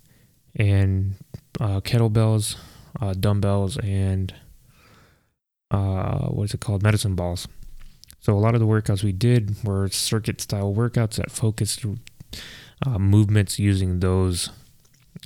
and 0.59 1.15
uh, 1.59 1.79
kettlebells, 1.81 2.57
uh, 3.01 3.13
dumbbells, 3.13 3.77
and 3.77 4.35
uh, 5.71 6.27
what's 6.27 6.53
it 6.53 6.59
called? 6.59 6.83
Medicine 6.83 7.15
balls. 7.15 7.47
So 8.19 8.33
a 8.33 8.39
lot 8.39 8.53
of 8.53 8.59
the 8.59 8.67
workouts 8.67 9.03
we 9.03 9.13
did 9.13 9.63
were 9.63 9.87
circuit 9.87 10.41
style 10.41 10.75
workouts 10.75 11.15
that 11.15 11.31
focused 11.31 11.85
uh, 12.85 12.99
movements 12.99 13.57
using 13.57 14.01
those 14.01 14.49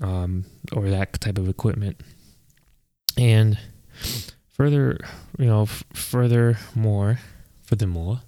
um, 0.02 0.46
or 0.72 0.90
that 0.90 1.20
type 1.20 1.38
of 1.38 1.50
equipment. 1.50 2.00
And 3.18 3.58
further, 4.50 5.00
you 5.40 5.46
know, 5.46 5.64
f- 5.64 5.84
furthermore, 5.94 7.20
furthermore, 7.64 8.22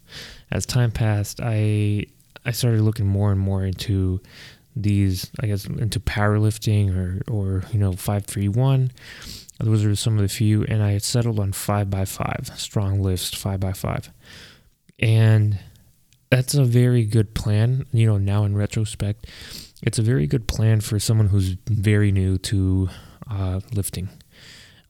as 0.51 0.65
time 0.65 0.91
passed, 0.91 1.39
I 1.41 2.07
I 2.45 2.51
started 2.51 2.81
looking 2.81 3.07
more 3.07 3.31
and 3.31 3.39
more 3.39 3.65
into 3.65 4.21
these, 4.75 5.32
I 5.39 5.48
guess, 5.48 5.65
into 5.65 6.00
powerlifting 6.00 6.96
or, 6.96 7.22
or 7.32 7.63
you 7.72 7.79
know, 7.79 7.94
531. 7.94 8.91
Those 9.60 9.86
are 9.86 9.96
some 9.96 10.17
of 10.17 10.22
the 10.22 10.29
few. 10.29 10.63
And 10.65 10.84
I 10.84 10.91
had 10.91 11.03
settled 11.03 11.39
on 11.39 11.53
5 11.53 11.89
by 11.89 12.05
5 12.05 12.51
strong 12.55 13.01
lifts, 13.01 13.34
5 13.34 13.60
by 13.60 13.74
5 13.74 14.12
And 15.00 15.60
that's 16.29 16.53
a 16.53 16.65
very 16.65 17.05
good 17.05 17.34
plan. 17.34 17.86
You 17.94 18.08
know, 18.08 18.17
now 18.17 18.44
in 18.44 18.55
retrospect, 18.55 19.27
it's 19.82 20.00
a 20.00 20.03
very 20.03 20.27
good 20.27 20.48
plan 20.48 20.82
for 20.82 21.00
someone 21.00 21.27
who's 21.27 21.55
very 21.67 22.12
new 22.12 22.38
to 22.39 22.89
uh, 23.29 23.62
lifting. 23.74 24.10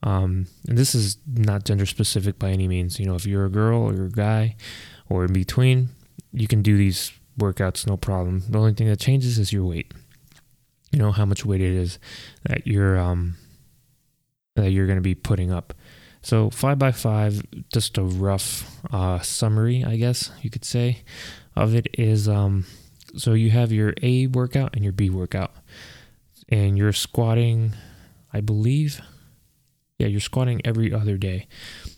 Um, 0.02 0.46
and 0.68 0.76
this 0.76 0.94
is 0.94 1.18
not 1.26 1.64
gender 1.64 1.86
specific 1.86 2.38
by 2.38 2.50
any 2.50 2.68
means. 2.68 2.98
You 2.98 3.06
know, 3.06 3.14
if 3.14 3.26
you're 3.26 3.46
a 3.46 3.50
girl 3.50 3.82
or 3.82 4.04
a 4.04 4.10
guy 4.10 4.56
or 5.08 5.24
in 5.24 5.32
between, 5.32 5.90
you 6.32 6.46
can 6.46 6.62
do 6.62 6.76
these 6.76 7.12
workouts, 7.38 7.86
no 7.86 7.96
problem. 7.96 8.42
The 8.48 8.58
only 8.58 8.72
thing 8.72 8.88
that 8.88 9.00
changes 9.00 9.38
is 9.38 9.52
your 9.52 9.64
weight. 9.64 9.92
You 10.92 10.98
know 10.98 11.12
how 11.12 11.24
much 11.24 11.44
weight 11.44 11.60
it 11.60 11.72
is 11.72 11.98
that 12.44 12.66
you're 12.66 12.98
um 12.98 13.36
that 14.54 14.70
you're 14.70 14.86
going 14.86 14.98
to 14.98 15.02
be 15.02 15.14
putting 15.14 15.52
up. 15.52 15.74
So 16.22 16.50
five 16.50 16.78
by 16.78 16.92
five, 16.92 17.42
just 17.72 17.98
a 17.98 18.02
rough 18.02 18.80
uh, 18.90 19.20
summary, 19.20 19.84
I 19.84 19.96
guess 19.96 20.30
you 20.42 20.50
could 20.50 20.64
say, 20.64 21.02
of 21.54 21.74
it 21.74 21.88
is 21.94 22.28
um 22.28 22.64
so 23.16 23.32
you 23.34 23.50
have 23.50 23.72
your 23.72 23.94
A 24.02 24.26
workout 24.26 24.74
and 24.74 24.82
your 24.82 24.92
B 24.92 25.10
workout, 25.10 25.52
and 26.48 26.76
you're 26.76 26.92
squatting, 26.92 27.74
I 28.32 28.40
believe. 28.40 29.00
Yeah, 29.98 30.08
you're 30.08 30.20
squatting 30.20 30.60
every 30.64 30.92
other 30.92 31.16
day. 31.16 31.46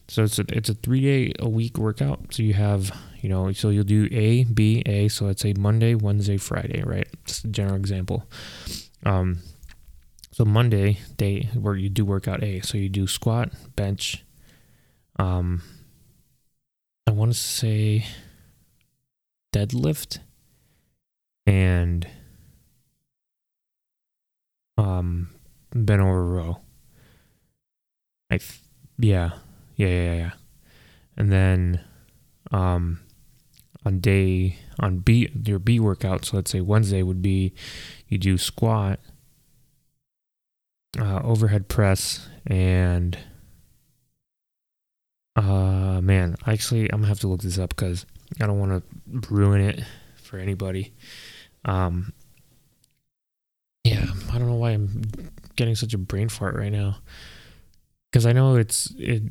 So 0.08 0.24
it's 0.24 0.38
a, 0.38 0.44
it's 0.48 0.68
a 0.70 0.74
three 0.74 1.00
day 1.00 1.32
a 1.38 1.48
week 1.48 1.78
workout. 1.78 2.32
So 2.32 2.42
you 2.42 2.54
have 2.54 2.92
you 3.20 3.28
know, 3.28 3.52
so 3.52 3.70
you'll 3.70 3.84
do 3.84 4.08
A, 4.12 4.44
B, 4.44 4.82
A. 4.86 5.08
So 5.08 5.24
let's 5.26 5.42
say 5.42 5.52
Monday, 5.58 5.94
Wednesday, 5.94 6.36
Friday, 6.36 6.82
right? 6.84 7.08
Just 7.24 7.44
a 7.44 7.48
general 7.48 7.76
example. 7.76 8.28
Um, 9.04 9.40
so 10.30 10.44
Monday 10.44 10.98
day 11.16 11.48
where 11.54 11.74
you 11.74 11.88
do 11.88 12.04
workout 12.04 12.42
A. 12.42 12.60
So 12.60 12.78
you 12.78 12.88
do 12.88 13.06
squat, 13.06 13.50
bench. 13.74 14.24
Um, 15.18 15.62
I 17.06 17.10
want 17.10 17.32
to 17.32 17.38
say 17.38 18.06
deadlift 19.52 20.18
and 21.46 22.06
um 24.76 25.30
bent 25.74 26.00
over 26.00 26.24
row. 26.24 26.60
I 28.30 28.38
yeah, 28.98 29.30
yeah, 29.78 29.86
yeah, 29.88 30.14
yeah. 30.14 30.30
And 31.16 31.32
then 31.32 31.80
um 32.50 33.00
on 33.86 34.00
day 34.00 34.58
on 34.78 34.98
B 34.98 35.30
your 35.44 35.58
B 35.58 35.80
workout. 35.80 36.24
So 36.26 36.36
let's 36.36 36.50
say 36.50 36.60
Wednesday 36.60 37.02
would 37.02 37.22
be 37.22 37.54
you 38.08 38.18
do 38.18 38.36
squat, 38.36 39.00
uh, 41.00 41.20
overhead 41.22 41.68
press, 41.68 42.28
and 42.46 43.16
uh 45.36 46.00
man, 46.02 46.36
actually 46.46 46.92
I'm 46.92 46.98
gonna 46.98 47.08
have 47.08 47.20
to 47.20 47.28
look 47.28 47.42
this 47.42 47.58
up 47.58 47.70
because 47.70 48.04
I 48.40 48.46
don't 48.46 48.58
want 48.58 48.84
to 48.84 49.32
ruin 49.32 49.60
it 49.60 49.84
for 50.16 50.38
anybody. 50.38 50.92
Um, 51.64 52.12
yeah, 53.84 54.06
I 54.30 54.38
don't 54.38 54.48
know 54.48 54.54
why 54.54 54.72
I'm 54.72 55.02
getting 55.56 55.76
such 55.76 55.94
a 55.94 55.98
brain 55.98 56.28
fart 56.28 56.56
right 56.56 56.72
now 56.72 56.98
because 58.10 58.26
I 58.26 58.32
know 58.32 58.56
it's 58.56 58.92
it 58.98 59.22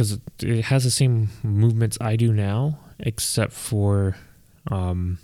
because 0.00 0.18
it 0.42 0.64
has 0.64 0.84
the 0.84 0.90
same 0.90 1.28
movements 1.42 1.98
I 2.00 2.16
do 2.16 2.32
now, 2.32 2.78
except 2.98 3.52
for 3.52 4.16
um, 4.70 5.18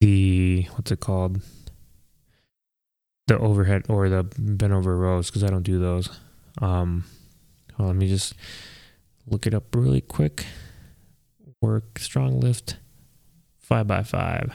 the 0.00 0.68
what's 0.76 0.92
it 0.92 1.00
called? 1.00 1.40
The 3.26 3.38
overhead 3.38 3.86
or 3.88 4.08
the 4.08 4.22
bent 4.38 4.72
over 4.72 4.96
rows 4.96 5.28
because 5.28 5.42
I 5.42 5.48
don't 5.48 5.64
do 5.64 5.80
those. 5.80 6.16
Um, 6.62 7.02
well, 7.76 7.88
let 7.88 7.96
me 7.96 8.06
just 8.06 8.34
look 9.26 9.48
it 9.48 9.54
up 9.54 9.74
really 9.74 10.00
quick. 10.00 10.46
Work 11.60 11.98
strong 11.98 12.38
lift 12.38 12.76
five 13.58 13.88
by 13.88 14.04
five. 14.04 14.54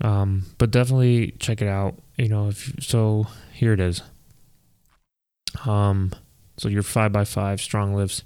Um, 0.00 0.44
but 0.58 0.70
definitely 0.70 1.32
check 1.40 1.60
it 1.60 1.66
out. 1.66 1.96
You 2.16 2.28
know, 2.28 2.50
if 2.50 2.74
so, 2.78 3.26
here 3.52 3.72
it 3.72 3.80
is. 3.80 4.02
Um, 5.66 6.12
so 6.56 6.68
your 6.68 6.82
five 6.82 7.12
by 7.12 7.24
five 7.24 7.60
strong 7.60 7.94
lifts. 7.94 8.22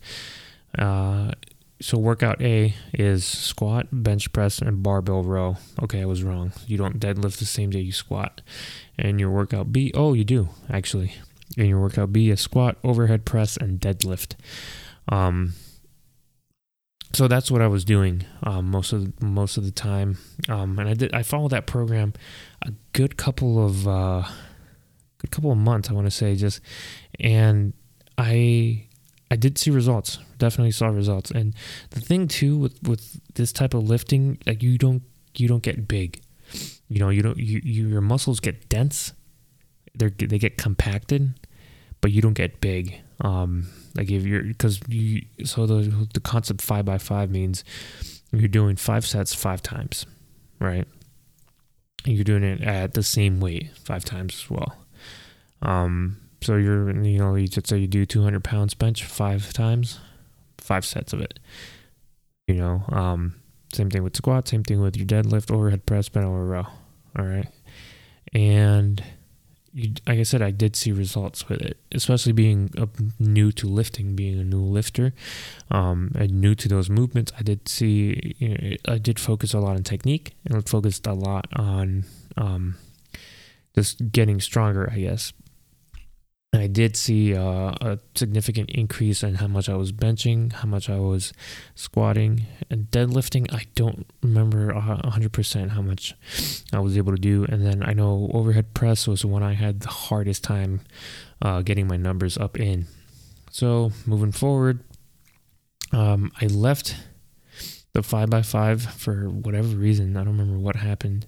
Uh, 0.78 1.32
so 1.80 1.96
workout 1.96 2.42
A 2.42 2.74
is 2.92 3.24
squat, 3.24 3.86
bench 3.92 4.32
press, 4.32 4.58
and 4.60 4.82
barbell 4.82 5.22
row. 5.22 5.56
Okay, 5.82 6.02
I 6.02 6.06
was 6.06 6.22
wrong. 6.22 6.52
You 6.66 6.76
don't 6.76 6.98
deadlift 6.98 7.38
the 7.38 7.44
same 7.44 7.70
day 7.70 7.80
you 7.80 7.92
squat. 7.92 8.42
And 8.98 9.20
your 9.20 9.30
workout 9.30 9.72
B, 9.72 9.92
oh, 9.94 10.12
you 10.12 10.24
do 10.24 10.48
actually. 10.68 11.14
And 11.56 11.68
your 11.68 11.80
workout 11.80 12.12
B 12.12 12.30
is 12.30 12.40
squat, 12.40 12.76
overhead 12.82 13.24
press, 13.24 13.56
and 13.56 13.80
deadlift. 13.80 14.34
Um, 15.08 15.54
so 17.12 17.26
that's 17.26 17.50
what 17.50 17.62
I 17.62 17.66
was 17.68 17.84
doing 17.84 18.24
um, 18.42 18.70
most 18.70 18.92
of 18.92 19.20
most 19.22 19.56
of 19.56 19.64
the 19.64 19.70
time, 19.70 20.18
um, 20.48 20.78
and 20.78 20.88
I 20.88 20.94
did 20.94 21.14
I 21.14 21.22
followed 21.22 21.52
that 21.52 21.66
program 21.66 22.12
a 22.62 22.72
good 22.92 23.16
couple 23.16 23.64
of 23.64 23.88
uh, 23.88 24.24
good 25.16 25.30
couple 25.30 25.50
of 25.50 25.58
months 25.58 25.88
I 25.88 25.94
want 25.94 26.06
to 26.06 26.10
say 26.10 26.34
just, 26.36 26.60
and 27.18 27.72
I 28.18 28.88
I 29.30 29.36
did 29.36 29.56
see 29.56 29.70
results 29.70 30.18
definitely 30.38 30.72
saw 30.72 30.88
results. 30.88 31.30
And 31.30 31.54
the 31.90 32.00
thing 32.00 32.28
too 32.28 32.58
with 32.58 32.82
with 32.82 33.20
this 33.34 33.52
type 33.52 33.74
of 33.74 33.88
lifting 33.88 34.38
like 34.46 34.62
you 34.62 34.76
don't 34.76 35.02
you 35.36 35.48
don't 35.48 35.62
get 35.62 35.86
big. 35.86 36.20
You 36.88 36.98
know 36.98 37.10
you 37.10 37.22
don't 37.22 37.38
you, 37.38 37.60
you 37.62 37.88
your 37.88 38.00
muscles 38.00 38.40
get 38.40 38.68
dense. 38.68 39.12
They 39.94 40.08
they 40.08 40.38
get 40.38 40.58
compacted 40.58 41.38
but 42.00 42.12
you 42.12 42.22
don't 42.22 42.34
get 42.34 42.60
big. 42.60 43.00
Um 43.20 43.68
like 43.94 44.10
if 44.10 44.24
you're 44.24 44.42
because 44.42 44.80
you 44.88 45.22
so 45.44 45.66
the 45.66 46.08
the 46.14 46.20
concept 46.20 46.62
five 46.62 46.84
by 46.84 46.98
five 46.98 47.30
means 47.30 47.64
you're 48.32 48.48
doing 48.48 48.76
five 48.76 49.06
sets 49.06 49.34
five 49.34 49.62
times 49.62 50.06
right? 50.60 50.86
You're 52.04 52.24
doing 52.24 52.42
it 52.42 52.62
at 52.62 52.94
the 52.94 53.02
same 53.02 53.40
weight 53.40 53.70
five 53.76 54.04
times 54.04 54.34
as 54.34 54.50
well. 54.50 54.76
Um 55.62 56.18
so 56.40 56.56
you're 56.56 56.90
you 57.04 57.18
know 57.18 57.34
you 57.34 57.48
just 57.48 57.66
say 57.66 57.78
you 57.78 57.86
do 57.86 58.06
200 58.06 58.42
pounds 58.44 58.74
bench 58.74 59.04
five 59.04 59.52
times 59.52 60.00
five 60.58 60.84
sets 60.84 61.12
of 61.12 61.20
it 61.20 61.38
you 62.46 62.54
know 62.54 62.84
um 62.90 63.34
same 63.72 63.90
thing 63.90 64.02
with 64.02 64.16
squat, 64.16 64.48
same 64.48 64.62
thing 64.62 64.80
with 64.80 64.96
your 64.96 65.06
deadlift, 65.06 65.50
overhead 65.50 65.84
press, 65.86 66.08
bent 66.08 66.26
over 66.26 66.44
row. 66.44 66.66
All 67.18 67.24
right. 67.24 67.48
And 68.32 69.02
you, 69.72 69.92
like 70.06 70.18
I 70.18 70.22
said, 70.22 70.40
I 70.40 70.50
did 70.50 70.74
see 70.74 70.90
results 70.90 71.48
with 71.48 71.60
it, 71.60 71.76
especially 71.92 72.32
being 72.32 72.70
new 73.18 73.52
to 73.52 73.66
lifting, 73.66 74.16
being 74.16 74.38
a 74.38 74.44
new 74.44 74.62
lifter, 74.62 75.12
um, 75.70 76.12
and 76.14 76.40
new 76.40 76.54
to 76.54 76.68
those 76.68 76.88
movements. 76.88 77.32
I 77.38 77.42
did 77.42 77.68
see, 77.68 78.36
you 78.38 78.48
know, 78.48 78.76
I 78.86 78.98
did 78.98 79.20
focus 79.20 79.52
a 79.52 79.60
lot 79.60 79.76
on 79.76 79.82
technique 79.82 80.34
and 80.46 80.66
focused 80.66 81.06
a 81.06 81.12
lot 81.12 81.46
on 81.54 82.04
um, 82.36 82.76
just 83.74 84.12
getting 84.12 84.40
stronger, 84.40 84.90
I 84.90 85.00
guess. 85.00 85.32
I 86.54 86.66
did 86.66 86.96
see 86.96 87.34
uh, 87.34 87.74
a 87.80 87.98
significant 88.14 88.70
increase 88.70 89.22
in 89.22 89.34
how 89.34 89.48
much 89.48 89.68
I 89.68 89.76
was 89.76 89.92
benching, 89.92 90.52
how 90.52 90.66
much 90.66 90.88
I 90.88 90.98
was 90.98 91.34
squatting, 91.74 92.46
and 92.70 92.90
deadlifting. 92.90 93.52
I 93.52 93.66
don't 93.74 94.06
remember 94.22 94.72
100% 94.72 95.68
how 95.70 95.82
much 95.82 96.14
I 96.72 96.80
was 96.80 96.96
able 96.96 97.12
to 97.14 97.20
do. 97.20 97.44
And 97.44 97.66
then 97.66 97.82
I 97.82 97.92
know 97.92 98.30
overhead 98.32 98.72
press 98.72 99.06
was 99.06 99.26
when 99.26 99.42
I 99.42 99.52
had 99.52 99.80
the 99.80 99.90
hardest 99.90 100.42
time 100.42 100.80
uh, 101.42 101.60
getting 101.60 101.86
my 101.86 101.98
numbers 101.98 102.38
up 102.38 102.58
in. 102.58 102.86
So 103.50 103.92
moving 104.06 104.32
forward, 104.32 104.82
um, 105.92 106.32
I 106.40 106.46
left 106.46 106.96
the 107.92 108.00
5x5 108.00 108.80
for 108.80 109.28
whatever 109.28 109.68
reason. 109.68 110.16
I 110.16 110.24
don't 110.24 110.38
remember 110.38 110.58
what 110.58 110.76
happened. 110.76 111.26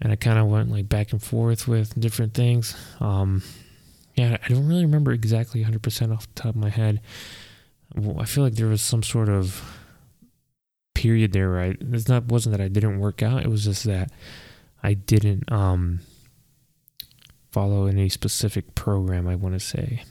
And 0.00 0.12
I 0.12 0.16
kind 0.16 0.38
of 0.38 0.46
went 0.46 0.70
like 0.70 0.88
back 0.88 1.10
and 1.10 1.22
forth 1.22 1.66
with 1.66 1.98
different 1.98 2.34
things. 2.34 2.76
Um, 3.00 3.42
yeah, 4.16 4.38
I 4.42 4.48
don't 4.48 4.66
really 4.66 4.84
remember 4.84 5.12
exactly 5.12 5.62
100% 5.62 6.12
off 6.12 6.26
the 6.26 6.40
top 6.42 6.50
of 6.50 6.56
my 6.56 6.70
head. 6.70 7.00
Well, 7.94 8.20
I 8.20 8.24
feel 8.24 8.42
like 8.42 8.54
there 8.54 8.66
was 8.66 8.82
some 8.82 9.02
sort 9.02 9.28
of 9.28 9.62
period 10.94 11.32
there 11.32 11.60
I, 11.60 11.74
it's 11.78 12.08
not 12.08 12.24
wasn't 12.24 12.56
that 12.56 12.64
I 12.64 12.68
didn't 12.68 12.98
work 12.98 13.22
out. 13.22 13.42
It 13.42 13.48
was 13.48 13.64
just 13.64 13.84
that 13.84 14.10
I 14.82 14.94
didn't 14.94 15.50
um, 15.52 16.00
follow 17.52 17.86
any 17.86 18.08
specific 18.08 18.74
program. 18.74 19.28
I 19.28 19.34
want 19.34 19.54
to 19.54 19.60
say. 19.60 20.02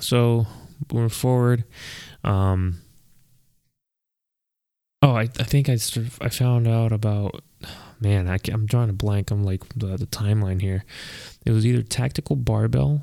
So 0.00 0.46
moving 0.92 1.08
forward, 1.08 1.64
um, 2.24 2.80
oh, 5.00 5.12
I, 5.12 5.22
I 5.22 5.44
think 5.44 5.68
I 5.68 5.78
I 6.20 6.28
found 6.28 6.66
out 6.66 6.92
about 6.92 7.42
man, 8.02 8.28
I, 8.28 8.38
am 8.50 8.66
drawing 8.66 8.90
a 8.90 8.94
blank. 8.94 9.30
I'm 9.30 9.44
like 9.44 9.66
the, 9.76 9.96
the 9.96 10.06
timeline 10.06 10.60
here. 10.60 10.84
It 11.46 11.52
was 11.52 11.64
either 11.64 11.82
tactical 11.82 12.36
barbell 12.36 13.02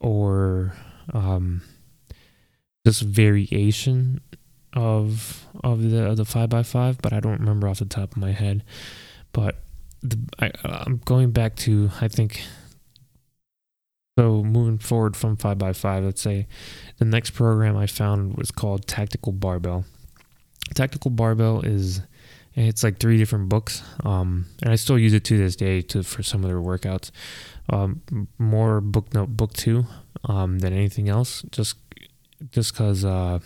or 0.00 0.74
um, 1.12 1.62
this 2.84 3.00
variation 3.00 4.20
of 4.74 5.46
of 5.64 5.90
the 5.90 6.04
of 6.10 6.16
the 6.18 6.24
five 6.24 6.50
by 6.50 6.62
five, 6.62 6.98
but 7.00 7.12
I 7.12 7.20
don't 7.20 7.40
remember 7.40 7.68
off 7.68 7.78
the 7.78 7.86
top 7.86 8.12
of 8.12 8.16
my 8.18 8.32
head. 8.32 8.64
But 9.32 9.56
the, 10.02 10.18
I, 10.38 10.52
I'm 10.62 11.00
going 11.04 11.30
back 11.30 11.56
to 11.56 11.90
I 12.00 12.08
think. 12.08 12.42
So 14.18 14.42
moving 14.42 14.78
forward 14.78 15.16
from 15.16 15.36
five 15.36 15.58
by 15.58 15.72
five, 15.72 16.02
let's 16.02 16.20
say 16.20 16.48
the 16.98 17.04
next 17.04 17.30
program 17.30 17.76
I 17.76 17.86
found 17.86 18.36
was 18.36 18.50
called 18.50 18.88
Tactical 18.88 19.30
Barbell. 19.30 19.84
Tactical 20.74 21.12
Barbell 21.12 21.60
is 21.60 22.00
it's 22.58 22.82
like 22.82 22.98
three 22.98 23.18
different 23.18 23.48
books, 23.48 23.82
um, 24.04 24.46
and 24.62 24.72
I 24.72 24.76
still 24.76 24.98
use 24.98 25.14
it 25.14 25.24
to 25.24 25.38
this 25.38 25.54
day 25.54 25.80
to 25.82 26.02
for 26.02 26.22
some 26.22 26.42
of 26.42 26.48
their 26.48 26.60
workouts. 26.60 27.10
Um, 27.70 28.02
more 28.38 28.80
book 28.80 29.14
note 29.14 29.36
book 29.36 29.52
two 29.52 29.86
um, 30.24 30.58
than 30.58 30.72
anything 30.72 31.08
else, 31.08 31.42
just 31.50 31.76
just 32.50 32.72
because. 32.72 33.04
Uh, 33.04 33.38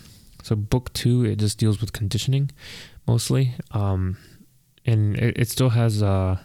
so 0.43 0.57
book 0.57 0.93
two 0.93 1.25
it 1.25 1.37
just 1.37 1.59
deals 1.59 1.81
with 1.81 1.93
conditioning 1.93 2.51
mostly, 3.07 3.55
um, 3.71 4.17
and 4.85 5.17
it, 5.17 5.39
it 5.39 5.49
still 5.49 5.71
has 5.71 6.03
uh, 6.03 6.39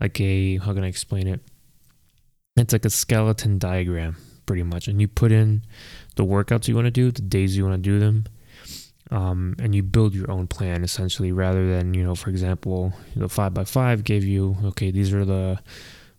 like 0.00 0.18
a 0.20 0.56
how 0.58 0.72
can 0.72 0.84
I 0.84 0.88
explain 0.88 1.26
it? 1.26 1.40
It's 2.56 2.72
like 2.72 2.84
a 2.84 2.90
skeleton 2.90 3.58
diagram 3.58 4.16
pretty 4.46 4.62
much, 4.62 4.88
and 4.88 5.00
you 5.00 5.08
put 5.08 5.32
in 5.32 5.62
the 6.16 6.24
workouts 6.24 6.68
you 6.68 6.74
want 6.74 6.86
to 6.86 6.90
do, 6.90 7.10
the 7.10 7.22
days 7.22 7.56
you 7.56 7.64
want 7.64 7.82
to 7.82 7.90
do 7.90 7.98
them 7.98 8.24
um, 9.12 9.54
and 9.58 9.74
you 9.74 9.82
build 9.82 10.14
your 10.14 10.30
own 10.30 10.46
plan 10.46 10.82
essentially 10.82 11.32
rather 11.32 11.68
than 11.68 11.92
you 11.92 12.02
know 12.02 12.14
for 12.14 12.30
example 12.30 12.94
the 13.14 13.28
five 13.28 13.52
by 13.52 13.62
five 13.62 14.02
gave 14.02 14.24
you 14.24 14.56
okay 14.64 14.90
these 14.90 15.12
are 15.12 15.24
the 15.24 15.60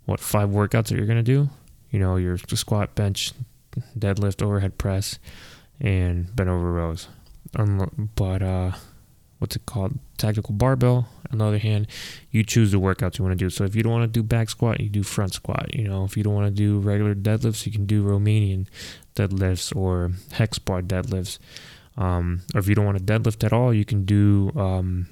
what 0.05 0.19
five 0.19 0.49
workouts 0.49 0.87
that 0.87 0.97
you're 0.97 1.07
gonna 1.07 1.23
do? 1.23 1.49
You 1.89 1.99
know 1.99 2.15
your 2.17 2.37
squat 2.37 2.95
bench 2.95 3.33
deadlift 3.97 4.43
overhead 4.43 4.77
press 4.77 5.17
and 5.81 6.33
bent 6.35 6.49
over 6.49 6.71
rows. 6.71 7.07
Um, 7.55 8.09
but 8.15 8.43
uh 8.43 8.71
what's 9.39 9.55
it 9.55 9.65
called? 9.65 9.97
Tactical 10.17 10.53
barbell 10.53 11.07
on 11.31 11.39
the 11.39 11.45
other 11.45 11.57
hand 11.57 11.87
you 12.29 12.43
choose 12.43 12.71
the 12.71 12.79
workouts 12.79 13.17
you 13.17 13.25
want 13.25 13.37
to 13.37 13.43
do. 13.43 13.49
So 13.49 13.63
if 13.63 13.75
you 13.75 13.81
don't 13.81 13.91
want 13.91 14.03
to 14.03 14.19
do 14.19 14.21
back 14.21 14.51
squat 14.51 14.79
you 14.79 14.89
do 14.89 15.01
front 15.01 15.33
squat 15.33 15.73
you 15.73 15.87
know. 15.87 16.03
If 16.03 16.15
you 16.15 16.21
don't 16.21 16.35
want 16.35 16.47
to 16.47 16.53
do 16.53 16.79
regular 16.79 17.15
deadlifts 17.15 17.65
you 17.65 17.71
can 17.71 17.87
do 17.87 18.03
romanian 18.03 18.67
deadlifts 19.15 19.75
or 19.75 20.11
hex 20.33 20.59
bar 20.59 20.83
deadlifts 20.83 21.39
um, 21.97 22.41
or 22.53 22.59
if 22.59 22.67
you 22.67 22.75
don't 22.75 22.85
want 22.85 22.97
to 22.97 23.03
deadlift 23.03 23.43
at 23.43 23.53
all, 23.53 23.73
you 23.73 23.85
can 23.85 24.05
do 24.05 24.51
um, 24.55 25.07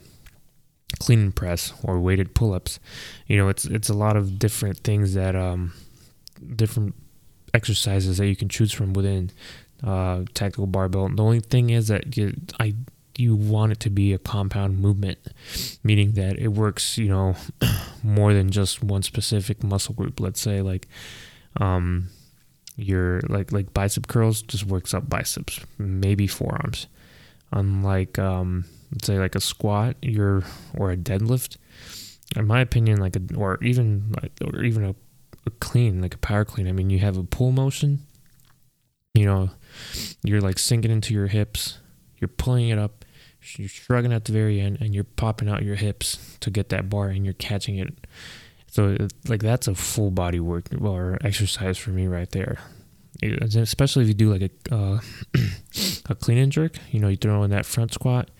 clean 0.99 1.19
and 1.19 1.35
press 1.35 1.73
or 1.83 1.99
weighted 1.99 2.33
pull-ups. 2.33 2.79
You 3.27 3.37
know, 3.37 3.49
it's 3.49 3.65
it's 3.65 3.89
a 3.89 3.93
lot 3.93 4.17
of 4.17 4.39
different 4.39 4.79
things 4.79 5.13
that 5.13 5.35
um, 5.35 5.73
different 6.55 6.95
exercises 7.53 8.17
that 8.17 8.27
you 8.27 8.35
can 8.35 8.49
choose 8.49 8.71
from 8.71 8.93
within 8.93 9.31
uh, 9.83 10.23
tactical 10.33 10.67
barbell. 10.67 11.09
The 11.09 11.23
only 11.23 11.39
thing 11.39 11.69
is 11.69 11.87
that 11.87 12.15
you, 12.17 12.33
I 12.59 12.75
you 13.17 13.35
want 13.35 13.71
it 13.73 13.79
to 13.81 13.89
be 13.89 14.13
a 14.13 14.17
compound 14.17 14.79
movement, 14.79 15.19
meaning 15.83 16.13
that 16.13 16.39
it 16.39 16.49
works, 16.49 16.97
you 16.97 17.09
know, 17.09 17.35
more 18.03 18.33
than 18.33 18.49
just 18.49 18.83
one 18.83 19.03
specific 19.03 19.63
muscle 19.63 19.93
group. 19.93 20.19
Let's 20.19 20.41
say 20.41 20.61
like 20.61 20.87
um, 21.57 22.09
your 22.75 23.21
like 23.27 23.51
like 23.51 23.73
bicep 23.73 24.07
curls 24.07 24.41
just 24.41 24.65
works 24.65 24.93
up 24.93 25.09
biceps, 25.09 25.59
maybe 25.77 26.27
forearms. 26.27 26.87
Unlike 27.51 28.17
um, 28.19 28.65
let's 28.91 29.07
say 29.07 29.19
like 29.19 29.35
a 29.35 29.41
squat, 29.41 29.95
your 30.01 30.43
or 30.75 30.91
a 30.91 30.97
deadlift, 30.97 31.57
in 32.35 32.47
my 32.47 32.61
opinion, 32.61 32.99
like 32.99 33.15
a 33.15 33.21
or 33.35 33.57
even 33.63 34.13
like 34.21 34.31
or 34.43 34.63
even 34.63 34.83
a, 34.83 34.95
a 35.45 35.51
clean 35.59 36.01
like 36.01 36.15
a 36.15 36.19
power 36.19 36.45
clean. 36.45 36.67
I 36.67 36.71
mean, 36.71 36.89
you 36.89 36.99
have 36.99 37.17
a 37.17 37.23
pull 37.23 37.51
motion. 37.51 38.05
You 39.13 39.25
know, 39.25 39.49
you're 40.23 40.41
like 40.41 40.57
sinking 40.57 40.91
into 40.91 41.13
your 41.13 41.27
hips. 41.27 41.79
You're 42.19 42.29
pulling 42.29 42.69
it 42.69 42.77
up. 42.77 43.03
You're 43.57 43.67
shrugging 43.67 44.13
at 44.13 44.25
the 44.25 44.31
very 44.31 44.61
end, 44.61 44.77
and 44.79 44.93
you're 44.93 45.03
popping 45.03 45.49
out 45.49 45.63
your 45.63 45.75
hips 45.75 46.37
to 46.41 46.51
get 46.51 46.69
that 46.69 46.89
bar, 46.89 47.09
and 47.09 47.25
you're 47.25 47.33
catching 47.33 47.77
it 47.77 47.93
so 48.71 48.95
like 49.27 49.41
that's 49.41 49.67
a 49.67 49.75
full 49.75 50.11
body 50.11 50.39
work 50.39 50.69
or 50.79 51.17
exercise 51.21 51.77
for 51.77 51.89
me 51.89 52.07
right 52.07 52.31
there. 52.31 52.57
Especially 53.21 54.03
if 54.03 54.07
you 54.07 54.13
do 54.13 54.33
like 54.33 54.49
a 54.71 54.73
uh, 54.73 54.99
a 56.09 56.15
clean 56.15 56.37
and 56.37 56.53
jerk, 56.53 56.77
you 56.89 57.01
know, 57.01 57.09
you 57.09 57.17
throw 57.17 57.43
in 57.43 57.51
that 57.51 57.65
front 57.65 57.93
squat, 57.93 58.31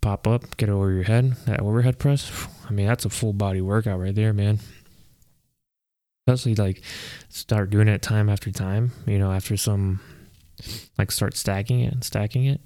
pop 0.00 0.26
up, 0.26 0.56
get 0.56 0.68
over 0.68 0.90
your 0.90 1.04
head, 1.04 1.36
that 1.46 1.60
overhead 1.60 2.00
press. 2.00 2.48
I 2.68 2.72
mean, 2.72 2.86
that's 2.86 3.04
a 3.04 3.10
full 3.10 3.32
body 3.32 3.60
workout 3.60 4.00
right 4.00 4.14
there, 4.14 4.32
man. 4.32 4.58
Especially 6.26 6.56
like 6.56 6.82
start 7.28 7.70
doing 7.70 7.86
it 7.86 8.02
time 8.02 8.28
after 8.28 8.50
time, 8.50 8.90
you 9.06 9.20
know, 9.20 9.30
after 9.30 9.56
some 9.56 10.00
like 10.98 11.12
start 11.12 11.36
stacking 11.36 11.80
it 11.80 11.92
and 11.92 12.02
stacking 12.02 12.46
it. 12.46 12.60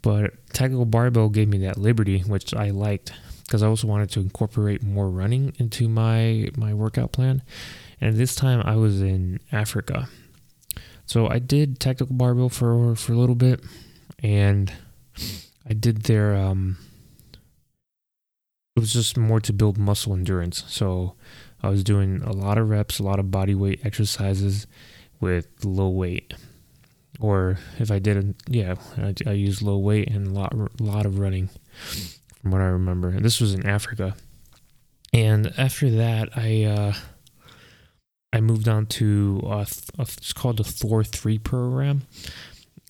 But 0.00 0.32
tactical 0.54 0.86
barbell 0.86 1.28
gave 1.28 1.48
me 1.48 1.58
that 1.58 1.76
liberty, 1.76 2.20
which 2.20 2.54
I 2.54 2.70
liked 2.70 3.12
because 3.46 3.62
I 3.62 3.66
also 3.66 3.86
wanted 3.86 4.10
to 4.10 4.20
incorporate 4.20 4.82
more 4.82 5.08
running 5.08 5.54
into 5.58 5.88
my 5.88 6.48
my 6.56 6.74
workout 6.74 7.12
plan. 7.12 7.42
And 8.00 8.16
this 8.16 8.34
time 8.34 8.62
I 8.64 8.76
was 8.76 9.00
in 9.00 9.40
Africa. 9.52 10.08
So 11.06 11.28
I 11.28 11.38
did 11.38 11.80
tactical 11.80 12.14
barbell 12.14 12.48
for 12.48 12.94
for 12.96 13.12
a 13.12 13.16
little 13.16 13.34
bit 13.34 13.60
and 14.22 14.72
I 15.68 15.74
did 15.74 16.04
their 16.04 16.34
um 16.34 16.78
it 18.76 18.80
was 18.80 18.92
just 18.92 19.16
more 19.16 19.40
to 19.40 19.52
build 19.52 19.78
muscle 19.78 20.14
endurance. 20.14 20.64
So 20.66 21.14
I 21.62 21.68
was 21.68 21.84
doing 21.84 22.22
a 22.22 22.32
lot 22.32 22.58
of 22.58 22.68
reps, 22.68 22.98
a 22.98 23.04
lot 23.04 23.20
of 23.20 23.30
body 23.30 23.54
weight 23.54 23.80
exercises 23.84 24.66
with 25.20 25.46
low 25.64 25.88
weight. 25.88 26.34
Or 27.20 27.58
if 27.78 27.92
I 27.92 28.00
did, 28.00 28.34
yeah, 28.48 28.74
I, 28.96 29.14
I 29.24 29.54
low 29.62 29.78
weight 29.78 30.10
and 30.10 30.26
a 30.26 30.30
lot, 30.30 30.52
a 30.52 30.82
lot 30.82 31.06
of 31.06 31.20
running, 31.20 31.50
from 32.44 32.50
what 32.50 32.60
I 32.60 32.66
remember. 32.66 33.08
And 33.08 33.24
this 33.24 33.40
was 33.40 33.54
in 33.54 33.66
Africa. 33.66 34.14
And 35.14 35.54
after 35.56 35.90
that, 35.92 36.28
I 36.36 36.64
uh, 36.64 36.92
I 38.34 38.40
moved 38.40 38.68
on 38.68 38.84
to 38.86 39.40
it's 39.98 40.32
called 40.34 40.58
the 40.58 40.64
Thor 40.64 41.02
three 41.02 41.38
program, 41.38 42.02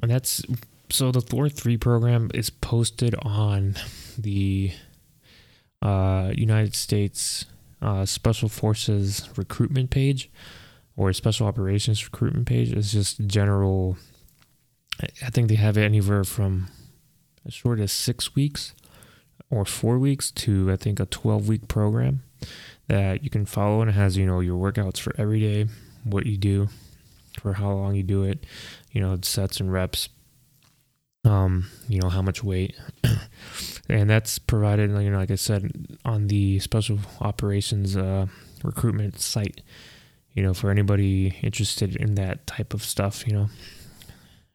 and 0.02 0.10
that's 0.10 0.42
so 0.90 1.12
the 1.12 1.20
Thor 1.20 1.48
three 1.48 1.76
program 1.76 2.30
is 2.34 2.50
posted 2.50 3.14
on 3.22 3.76
the 4.18 4.72
uh, 5.82 6.32
United 6.34 6.74
States 6.74 7.44
uh, 7.80 8.04
Special 8.06 8.48
Forces 8.48 9.28
recruitment 9.36 9.90
page 9.90 10.30
or 10.96 11.12
Special 11.12 11.46
Operations 11.46 12.04
recruitment 12.04 12.46
page. 12.46 12.72
It's 12.72 12.90
just 12.90 13.24
general. 13.26 13.98
I 15.00 15.30
think 15.30 15.48
they 15.48 15.56
have 15.56 15.76
it 15.76 15.84
anywhere 15.84 16.24
from 16.24 16.68
as 17.46 17.54
short 17.54 17.78
as 17.78 17.92
six 17.92 18.34
weeks 18.34 18.72
or 19.50 19.64
four 19.64 19.98
weeks 19.98 20.30
to 20.32 20.70
I 20.72 20.76
think 20.76 21.00
a 21.00 21.06
12 21.06 21.48
week 21.48 21.68
program 21.68 22.22
that 22.88 23.24
you 23.24 23.30
can 23.30 23.46
follow 23.46 23.80
and 23.80 23.90
has 23.90 24.16
you 24.16 24.26
know 24.26 24.40
your 24.40 24.60
workouts 24.60 24.98
for 24.98 25.14
every 25.18 25.40
day, 25.40 25.66
what 26.04 26.26
you 26.26 26.36
do, 26.36 26.68
for 27.40 27.54
how 27.54 27.72
long 27.72 27.94
you 27.94 28.02
do 28.02 28.22
it, 28.22 28.44
you 28.92 29.00
know 29.00 29.18
sets 29.22 29.60
and 29.60 29.72
reps, 29.72 30.08
um, 31.24 31.66
you 31.88 32.00
know 32.00 32.08
how 32.08 32.22
much 32.22 32.44
weight. 32.44 32.76
and 33.88 34.08
that's 34.08 34.38
provided, 34.38 34.90
you 34.90 35.10
know, 35.10 35.18
like 35.18 35.30
I 35.30 35.36
said, 35.36 35.98
on 36.04 36.28
the 36.28 36.58
special 36.58 36.98
operations 37.20 37.96
uh, 37.96 38.26
recruitment 38.62 39.20
site. 39.20 39.62
You 40.34 40.42
know, 40.42 40.52
for 40.52 40.70
anybody 40.70 41.36
interested 41.42 41.94
in 41.94 42.16
that 42.16 42.46
type 42.46 42.74
of 42.74 42.82
stuff, 42.82 43.26
you 43.26 43.32
know, 43.32 43.48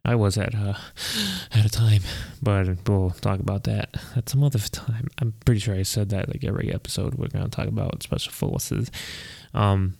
I 0.05 0.15
was 0.15 0.37
at 0.37 0.55
uh, 0.55 0.75
at 1.53 1.65
a 1.65 1.69
time, 1.69 2.01
but 2.41 2.67
we'll 2.87 3.11
talk 3.11 3.39
about 3.39 3.65
that 3.65 3.95
at 4.15 4.29
some 4.29 4.43
other 4.43 4.59
time. 4.59 5.07
I'm 5.19 5.33
pretty 5.45 5.59
sure 5.59 5.75
I 5.75 5.83
said 5.83 6.09
that 6.09 6.29
like 6.29 6.43
every 6.43 6.73
episode 6.73 7.15
we're 7.15 7.27
gonna 7.27 7.49
talk 7.49 7.67
about 7.67 8.01
special 8.03 8.31
forces. 8.31 8.91
Um, 9.53 9.97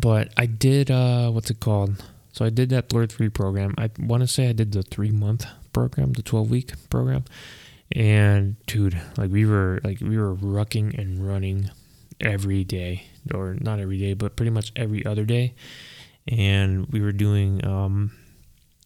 but 0.00 0.32
I 0.36 0.46
did 0.46 0.90
uh, 0.90 1.30
what's 1.30 1.50
it 1.50 1.60
called? 1.60 2.02
So 2.32 2.44
I 2.44 2.50
did 2.50 2.68
that 2.70 2.90
Thor 2.90 3.06
three 3.06 3.30
program. 3.30 3.74
I 3.78 3.90
want 3.98 4.20
to 4.20 4.26
say 4.26 4.48
I 4.48 4.52
did 4.52 4.72
the 4.72 4.82
three 4.82 5.10
month 5.10 5.46
program, 5.72 6.12
the 6.12 6.22
12 6.22 6.50
week 6.50 6.72
program. 6.90 7.24
And 7.92 8.56
dude, 8.66 9.00
like 9.16 9.30
we 9.30 9.46
were 9.46 9.80
like 9.82 10.00
we 10.00 10.18
were 10.18 10.34
rucking 10.34 10.98
and 10.98 11.26
running 11.26 11.70
every 12.20 12.64
day 12.64 13.04
or 13.32 13.56
not 13.58 13.78
every 13.78 13.98
day, 13.98 14.14
but 14.14 14.36
pretty 14.36 14.50
much 14.50 14.72
every 14.76 15.06
other 15.06 15.24
day. 15.24 15.54
And 16.28 16.86
we 16.92 17.00
were 17.00 17.12
doing 17.12 17.64
um 17.64 18.12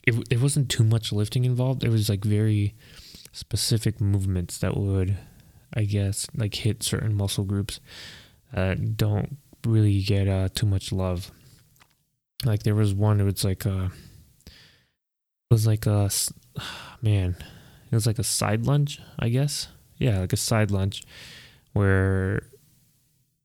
it 0.06 0.14
it 0.30 0.40
wasn't 0.40 0.70
too 0.70 0.84
much 0.84 1.12
lifting 1.12 1.44
involved. 1.44 1.84
It 1.84 1.90
was 1.90 2.08
like 2.08 2.24
very 2.24 2.74
specific 3.32 4.00
movements 4.00 4.58
that 4.58 4.76
would 4.76 5.16
I 5.74 5.84
guess 5.84 6.26
like 6.34 6.54
hit 6.54 6.82
certain 6.82 7.14
muscle 7.14 7.44
groups 7.44 7.80
that 8.52 8.96
don't 8.96 9.36
really 9.64 10.02
get 10.02 10.26
uh, 10.26 10.48
too 10.54 10.66
much 10.66 10.92
love. 10.92 11.30
Like 12.44 12.62
there 12.62 12.74
was 12.74 12.94
one, 12.94 13.20
it 13.20 13.24
was 13.24 13.44
like 13.44 13.66
uh 13.66 13.88
it 14.46 15.50
was 15.50 15.66
like 15.66 15.86
a 15.86 16.10
man, 17.02 17.36
it 17.90 17.94
was 17.94 18.06
like 18.06 18.18
a 18.18 18.24
side 18.24 18.66
lunge, 18.66 19.00
I 19.18 19.28
guess. 19.28 19.68
Yeah, 19.98 20.20
like 20.20 20.32
a 20.32 20.38
side 20.38 20.70
lunge 20.70 21.04
where 21.72 22.42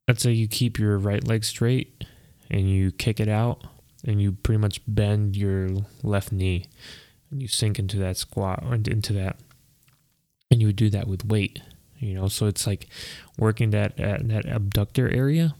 let's 0.08 0.22
say 0.22 0.32
you 0.32 0.48
keep 0.48 0.78
your 0.78 0.98
right 0.98 1.26
leg 1.26 1.44
straight 1.44 2.04
and 2.50 2.68
you 2.68 2.90
kick 2.92 3.20
it 3.20 3.28
out 3.28 3.62
and 4.06 4.20
you 4.20 4.32
pretty 4.32 4.58
much 4.58 4.80
bend 4.86 5.36
your 5.36 5.68
left 6.02 6.32
knee 6.32 6.66
and 7.30 7.42
you 7.42 7.48
sink 7.48 7.78
into 7.78 7.98
that 7.98 8.16
squat 8.16 8.62
or 8.64 8.74
into 8.74 9.12
that 9.12 9.36
and 10.50 10.60
you 10.60 10.68
would 10.68 10.76
do 10.76 10.90
that 10.90 11.06
with 11.06 11.24
weight 11.24 11.60
you 11.98 12.14
know 12.14 12.28
so 12.28 12.46
it's 12.46 12.66
like 12.66 12.88
working 13.38 13.70
that 13.70 13.98
at 13.98 14.26
that 14.28 14.46
abductor 14.46 15.08
area 15.08 15.54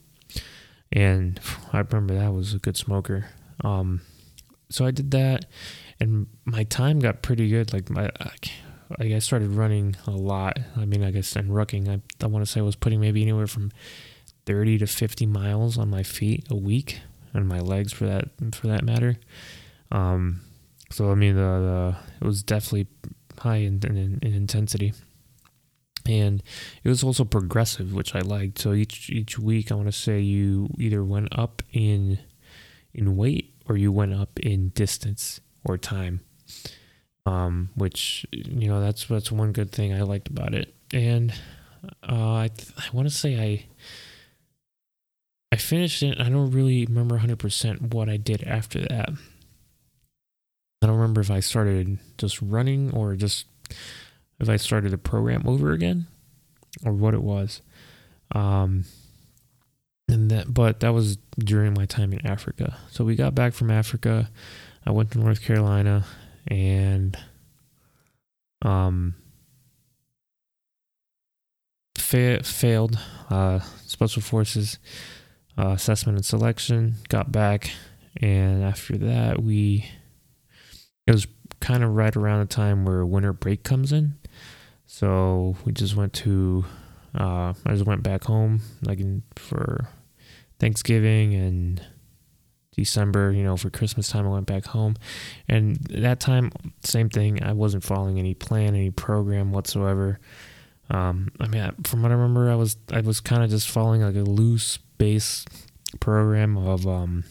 and 0.92 1.40
i 1.72 1.78
remember 1.78 2.14
that 2.14 2.32
was 2.32 2.54
a 2.54 2.58
good 2.58 2.76
smoker 2.76 3.26
um 3.64 4.00
so 4.70 4.84
i 4.84 4.90
did 4.90 5.10
that 5.10 5.46
and 6.00 6.26
my 6.44 6.64
time 6.64 6.98
got 6.98 7.22
pretty 7.22 7.48
good. 7.48 7.72
Like 7.72 7.90
my, 7.90 8.10
I 8.98 9.18
started 9.18 9.50
running 9.50 9.96
a 10.06 10.12
lot. 10.12 10.58
I 10.76 10.84
mean, 10.84 11.02
I 11.02 11.10
guess 11.10 11.34
and 11.36 11.50
rucking. 11.50 11.88
I 11.88 12.00
I 12.22 12.28
want 12.28 12.44
to 12.44 12.50
say 12.50 12.60
I 12.60 12.64
was 12.64 12.76
putting 12.76 13.00
maybe 13.00 13.22
anywhere 13.22 13.46
from 13.46 13.72
thirty 14.44 14.78
to 14.78 14.86
fifty 14.86 15.26
miles 15.26 15.78
on 15.78 15.90
my 15.90 16.02
feet 16.02 16.46
a 16.50 16.56
week, 16.56 17.00
and 17.36 17.48
my 17.48 17.60
legs 17.60 17.92
for 17.92 18.06
that 18.06 18.28
for 18.54 18.66
that 18.68 18.84
matter. 18.84 19.16
Um, 19.92 20.40
so 20.90 21.10
I 21.10 21.14
mean, 21.14 21.36
the, 21.36 21.42
the 21.42 21.96
it 22.20 22.26
was 22.26 22.42
definitely 22.42 22.88
high 23.38 23.56
in, 23.56 23.80
in, 23.84 24.18
in 24.22 24.34
intensity 24.34 24.92
and 26.08 26.42
it 26.84 26.88
was 26.88 27.02
also 27.02 27.24
progressive, 27.24 27.92
which 27.92 28.14
I 28.14 28.20
liked. 28.20 28.58
So 28.58 28.72
each 28.72 29.10
each 29.10 29.38
week, 29.38 29.70
I 29.70 29.74
want 29.74 29.88
to 29.88 29.92
say 29.92 30.20
you 30.20 30.68
either 30.78 31.04
went 31.04 31.36
up 31.36 31.62
in 31.72 32.18
in 32.94 33.16
weight 33.16 33.54
or 33.68 33.76
you 33.76 33.92
went 33.92 34.14
up 34.14 34.38
in 34.40 34.70
distance 34.70 35.40
or 35.64 35.76
time. 35.76 36.20
Um, 37.26 37.70
which 37.74 38.24
you 38.30 38.68
know 38.68 38.80
that's 38.80 39.06
that's 39.06 39.32
one 39.32 39.52
good 39.52 39.72
thing 39.72 39.92
I 39.92 40.02
liked 40.02 40.28
about 40.28 40.54
it, 40.54 40.74
and 40.92 41.32
uh, 42.08 42.14
I 42.14 42.50
I 42.78 42.84
want 42.92 43.08
to 43.08 43.14
say 43.14 43.40
I 43.40 43.66
I 45.52 45.56
finished 45.56 46.02
it. 46.02 46.20
I 46.20 46.28
don't 46.28 46.50
really 46.50 46.84
remember 46.86 47.14
100 47.14 47.38
percent 47.38 47.94
what 47.94 48.08
I 48.08 48.16
did 48.16 48.42
after 48.44 48.80
that. 48.80 49.10
I 50.82 50.86
don't 50.86 50.96
remember 50.96 51.20
if 51.20 51.30
I 51.30 51.40
started 51.40 51.98
just 52.18 52.40
running 52.42 52.92
or 52.92 53.16
just 53.16 53.46
if 54.38 54.48
I 54.48 54.56
started 54.56 54.90
the 54.90 54.98
program 54.98 55.44
over 55.46 55.72
again 55.72 56.06
or 56.84 56.92
what 56.92 57.14
it 57.14 57.22
was. 57.22 57.62
Um, 58.32 58.84
and 60.08 60.30
that, 60.30 60.52
but 60.52 60.80
that 60.80 60.92
was 60.92 61.16
during 61.38 61.74
my 61.74 61.86
time 61.86 62.12
in 62.12 62.24
Africa. 62.26 62.76
So 62.90 63.04
we 63.04 63.16
got 63.16 63.34
back 63.34 63.54
from 63.54 63.70
Africa. 63.70 64.30
I 64.84 64.90
went 64.90 65.10
to 65.12 65.18
North 65.18 65.42
Carolina 65.42 66.04
and 66.48 67.16
um 68.62 69.14
fa- 71.98 72.42
failed 72.42 72.98
uh, 73.30 73.60
special 73.86 74.22
forces 74.22 74.78
uh, 75.58 75.68
assessment 75.68 76.18
and 76.18 76.24
selection. 76.24 76.96
Got 77.08 77.32
back, 77.32 77.70
and 78.20 78.62
after 78.62 78.96
that, 78.98 79.42
we 79.42 79.88
it 81.06 81.12
was 81.12 81.26
kind 81.60 81.82
of 81.82 81.94
right 81.94 82.14
around 82.14 82.40
the 82.40 82.54
time 82.54 82.84
where 82.84 83.04
winter 83.04 83.32
break 83.32 83.62
comes 83.62 83.92
in. 83.92 84.14
So 84.86 85.56
we 85.64 85.72
just 85.72 85.96
went 85.96 86.12
to 86.14 86.64
uh, 87.14 87.54
I 87.64 87.72
just 87.72 87.86
went 87.86 88.02
back 88.02 88.24
home 88.24 88.60
like 88.82 89.00
in, 89.00 89.22
for 89.36 89.88
Thanksgiving 90.58 91.34
and 91.34 91.82
December, 92.76 93.32
you 93.32 93.42
know, 93.42 93.56
for 93.56 93.70
Christmas 93.70 94.08
time, 94.08 94.26
I 94.26 94.30
went 94.30 94.46
back 94.46 94.66
home. 94.66 94.96
And 95.48 95.76
that 95.86 96.20
time, 96.20 96.52
same 96.84 97.08
thing. 97.08 97.42
I 97.42 97.52
wasn't 97.52 97.84
following 97.84 98.18
any 98.18 98.34
plan, 98.34 98.74
any 98.74 98.90
program 98.90 99.50
whatsoever. 99.50 100.20
Um, 100.90 101.30
I 101.40 101.48
mean, 101.48 101.72
from 101.84 102.02
what 102.02 102.12
I 102.12 102.14
remember, 102.14 102.50
I 102.50 102.54
was 102.54 102.76
I 102.92 103.00
was 103.00 103.20
kind 103.20 103.42
of 103.42 103.50
just 103.50 103.68
following 103.68 104.02
like 104.02 104.14
a 104.14 104.20
loose 104.20 104.78
base 104.98 105.44
program 106.00 106.56
of 106.56 106.86
um, 106.86 107.24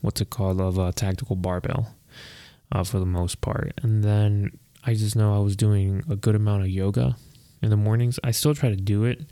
what's 0.00 0.20
it 0.20 0.30
called 0.30 0.60
of 0.60 0.78
a 0.78 0.92
tactical 0.92 1.36
barbell, 1.36 1.94
uh, 2.70 2.84
for 2.84 2.98
the 2.98 3.06
most 3.06 3.40
part. 3.40 3.72
And 3.82 4.02
then 4.02 4.58
I 4.84 4.94
just 4.94 5.16
know 5.16 5.34
I 5.34 5.38
was 5.38 5.56
doing 5.56 6.02
a 6.10 6.16
good 6.16 6.34
amount 6.34 6.62
of 6.62 6.68
yoga 6.68 7.16
in 7.62 7.70
the 7.70 7.76
mornings. 7.76 8.18
I 8.24 8.32
still 8.32 8.54
try 8.54 8.68
to 8.68 8.76
do 8.76 9.04
it, 9.04 9.22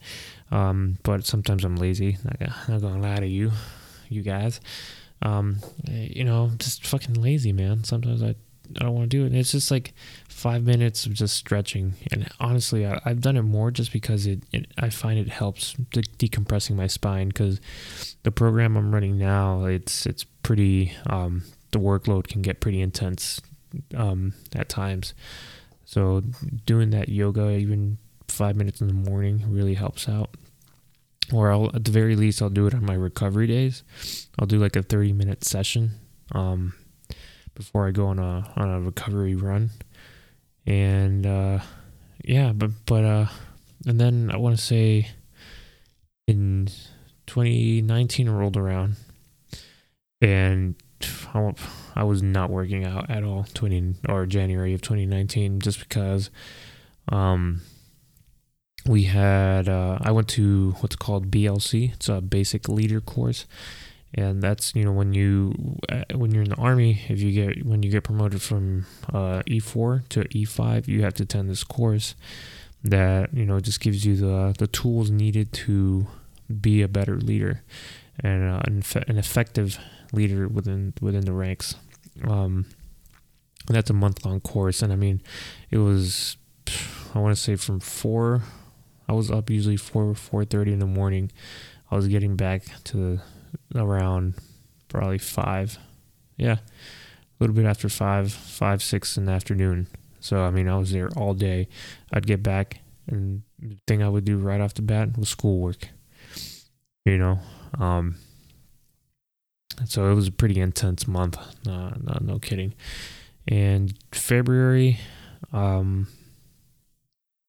um, 0.51 0.99
but 1.03 1.27
sometimes 1.27 1.65
I'm 1.65 1.77
lazy. 1.77 2.19
Not 2.25 2.69
not 2.69 2.81
gonna 2.81 3.01
lie 3.01 3.17
to 3.17 3.27
you 3.27 3.53
you 4.09 4.23
guys. 4.23 4.61
Um, 5.23 5.59
you 5.87 6.25
know, 6.25 6.51
just 6.59 6.87
fucking 6.87 7.15
lazy, 7.15 7.53
man. 7.53 7.85
Sometimes 7.85 8.23
I, 8.23 8.35
I 8.79 8.85
don't 8.85 8.95
want 8.95 9.11
to 9.11 9.17
do 9.17 9.25
it. 9.25 9.29
And 9.29 9.37
it's 9.37 9.53
just 9.53 9.71
like 9.71 9.93
five 10.29 10.65
minutes 10.65 11.07
of 11.07 11.13
just 11.13 11.37
stretching. 11.37 11.95
And 12.11 12.29
honestly, 12.39 12.87
I, 12.87 13.01
have 13.05 13.21
done 13.21 13.37
it 13.37 13.43
more 13.43 13.71
just 13.71 13.93
because 13.93 14.27
it, 14.27 14.43
it 14.53 14.67
I 14.79 14.91
find 14.91 15.19
it 15.19 15.29
helps 15.29 15.75
de- 15.91 16.03
decompressing 16.03 16.77
my 16.77 16.87
spine. 16.87 17.29
Because 17.29 17.61
the 18.23 18.33
program 18.33 18.77
I'm 18.77 18.93
running 18.93 19.19
now, 19.19 19.65
it's 19.65 20.07
it's 20.07 20.25
pretty. 20.25 20.93
Um, 21.07 21.43
the 21.73 21.79
workload 21.79 22.27
can 22.27 22.43
get 22.43 22.61
pretty 22.61 22.81
intense 22.81 23.41
um, 23.97 24.35
at 24.57 24.69
times. 24.69 25.15
So 25.85 26.23
doing 26.67 26.91
that 26.91 27.09
yoga, 27.09 27.51
even 27.51 27.99
five 28.27 28.57
minutes 28.57 28.81
in 28.81 28.89
the 28.89 28.95
morning, 28.95 29.45
really 29.49 29.75
helps 29.75 30.09
out 30.09 30.31
or 31.33 31.51
I'll 31.51 31.71
at 31.75 31.85
the 31.85 31.91
very 31.91 32.17
least 32.17 32.43
I'll 32.43 32.51
do 32.51 32.67
it 32.67 32.75
on 32.75 32.85
my 32.85 32.95
recovery 32.95 33.47
days. 33.47 33.83
I'll 34.39 34.47
do 34.47 34.59
like 34.59 34.77
a 34.77 34.83
30 34.83 35.13
minute 35.13 35.45
session 35.45 35.93
um, 36.33 36.75
before 37.55 37.87
I 37.87 37.91
go 37.91 38.07
on 38.07 38.19
a 38.19 38.53
on 38.57 38.71
a 38.71 38.81
recovery 38.81 39.35
run, 39.35 39.71
and 40.67 41.27
uh, 41.27 41.61
yeah, 42.25 42.53
but 42.53 42.71
but 42.87 43.05
uh, 43.05 43.27
and 43.87 44.01
then 44.01 44.31
I 44.33 44.37
want 44.37 44.57
to 44.57 44.63
say 44.63 45.09
in 46.27 46.69
2019 47.27 48.29
rolled 48.29 48.57
around, 48.57 48.97
and 50.21 50.75
I, 51.35 51.53
I 51.97 52.05
was 52.05 52.23
not 52.23 52.51
working 52.51 52.85
out 52.85 53.11
at 53.11 53.25
all 53.25 53.47
20 53.55 53.97
or 54.09 54.27
January 54.27 54.75
of 54.75 54.83
2019 54.83 55.61
just 55.61 55.81
because 55.81 56.31
um 57.09 57.63
we 58.87 59.05
had 59.05 59.69
uh, 59.69 59.99
I 60.01 60.11
went 60.11 60.29
to 60.29 60.73
what's 60.81 60.97
called 60.97 61.31
BLC. 61.31 61.93
It's 61.93 62.09
a 62.09 62.21
basic 62.21 62.69
leader 62.69 63.01
course, 63.01 63.47
and 64.15 64.43
that's 64.43 64.75
you 64.75 64.85
know 64.85 64.93
when 64.93 65.15
you 65.15 65.55
uh, 65.89 66.03
when 66.15 66.33
you're 66.33 66.43
in 66.43 66.51
the 66.51 66.57
army, 66.57 67.03
if 67.09 67.21
you 67.21 67.33
get 67.33 67.65
when 67.65 67.83
you 67.83 67.91
get 67.91 68.05
promoted 68.05 68.43
from 68.43 68.87
uh, 69.13 69.43
E4 69.47 70.09
to 70.09 70.21
E5, 70.25 70.89
you 70.89 71.03
have 71.03 71.15
to 71.15 71.23
attend 71.23 71.49
this 71.49 71.65
course 71.65 72.15
that 72.83 73.33
you 73.33 73.45
know 73.45 73.61
just 73.61 73.81
gives 73.81 74.05
you 74.05 74.17
the 74.17 74.55
the 74.59 74.67
tools 74.67 75.11
needed 75.11 75.53
to 75.53 76.07
be 76.61 76.83
a 76.83 76.89
better 76.89 77.17
leader 77.17 77.63
and 78.19 78.51
uh, 78.51 78.61
an, 78.65 78.83
an 79.07 79.19
effective 79.19 79.79
leader 80.13 80.49
within 80.49 80.93
within 81.01 81.25
the 81.25 81.33
ranks. 81.33 81.77
Um, 82.25 82.67
that's 83.67 83.91
a 83.91 83.95
month 83.95 84.25
long 84.25 84.41
course, 84.41 84.83
and 84.83 84.93
I 84.93 84.97
mean, 84.97 85.23
it 85.71 85.79
was 85.79 86.37
I 87.15 87.21
want 87.21 87.37
to 87.37 87.41
say 87.41 87.57
from 87.57 87.81
four. 87.81 88.43
I 89.09 89.13
was 89.13 89.31
up 89.31 89.51
usually 89.51 89.77
four 89.77 90.15
four 90.15 90.45
thirty 90.45 90.73
in 90.73 90.81
the 90.81 90.87
morning. 90.87 91.31
I 91.91 91.97
was 91.97 92.09
getting 92.09 92.37
back 92.37 92.65
to 92.85 93.21
around 93.75 94.35
probably 94.89 95.19
five. 95.19 95.79
Yeah, 96.37 96.57
a 96.59 96.59
little 97.39 97.55
bit 97.55 97.67
after 97.67 97.89
five, 97.89 98.33
five 98.33 98.83
six 98.83 99.17
in 99.17 99.27
the 99.27 99.33
afternoon. 99.33 99.87
So 100.21 100.43
I 100.43 100.51
mean, 100.51 100.69
I 100.69 100.77
was 100.77 100.93
there 100.93 101.09
all 101.17 101.35
day. 101.35 101.69
I'd 102.13 102.27
get 102.27 102.43
back, 102.43 102.81
and 103.07 103.43
the 103.59 103.79
thing 103.87 104.03
I 104.03 104.09
would 104.09 104.25
do 104.25 104.37
right 104.39 104.61
off 104.61 104.75
the 104.75 104.83
bat 104.83 105.17
was 105.17 105.29
schoolwork. 105.29 105.89
You 107.05 107.19
know, 107.19 107.39
um, 107.79 108.17
so 109.87 110.11
it 110.11 110.15
was 110.15 110.29
a 110.29 110.33
pretty 110.33 110.61
intense 110.61 111.09
month. 111.09 111.39
Uh, 111.67 111.91
no, 112.01 112.19
no 112.21 112.39
kidding. 112.39 112.75
And 113.49 113.95
February, 114.13 114.99
um, 115.53 116.09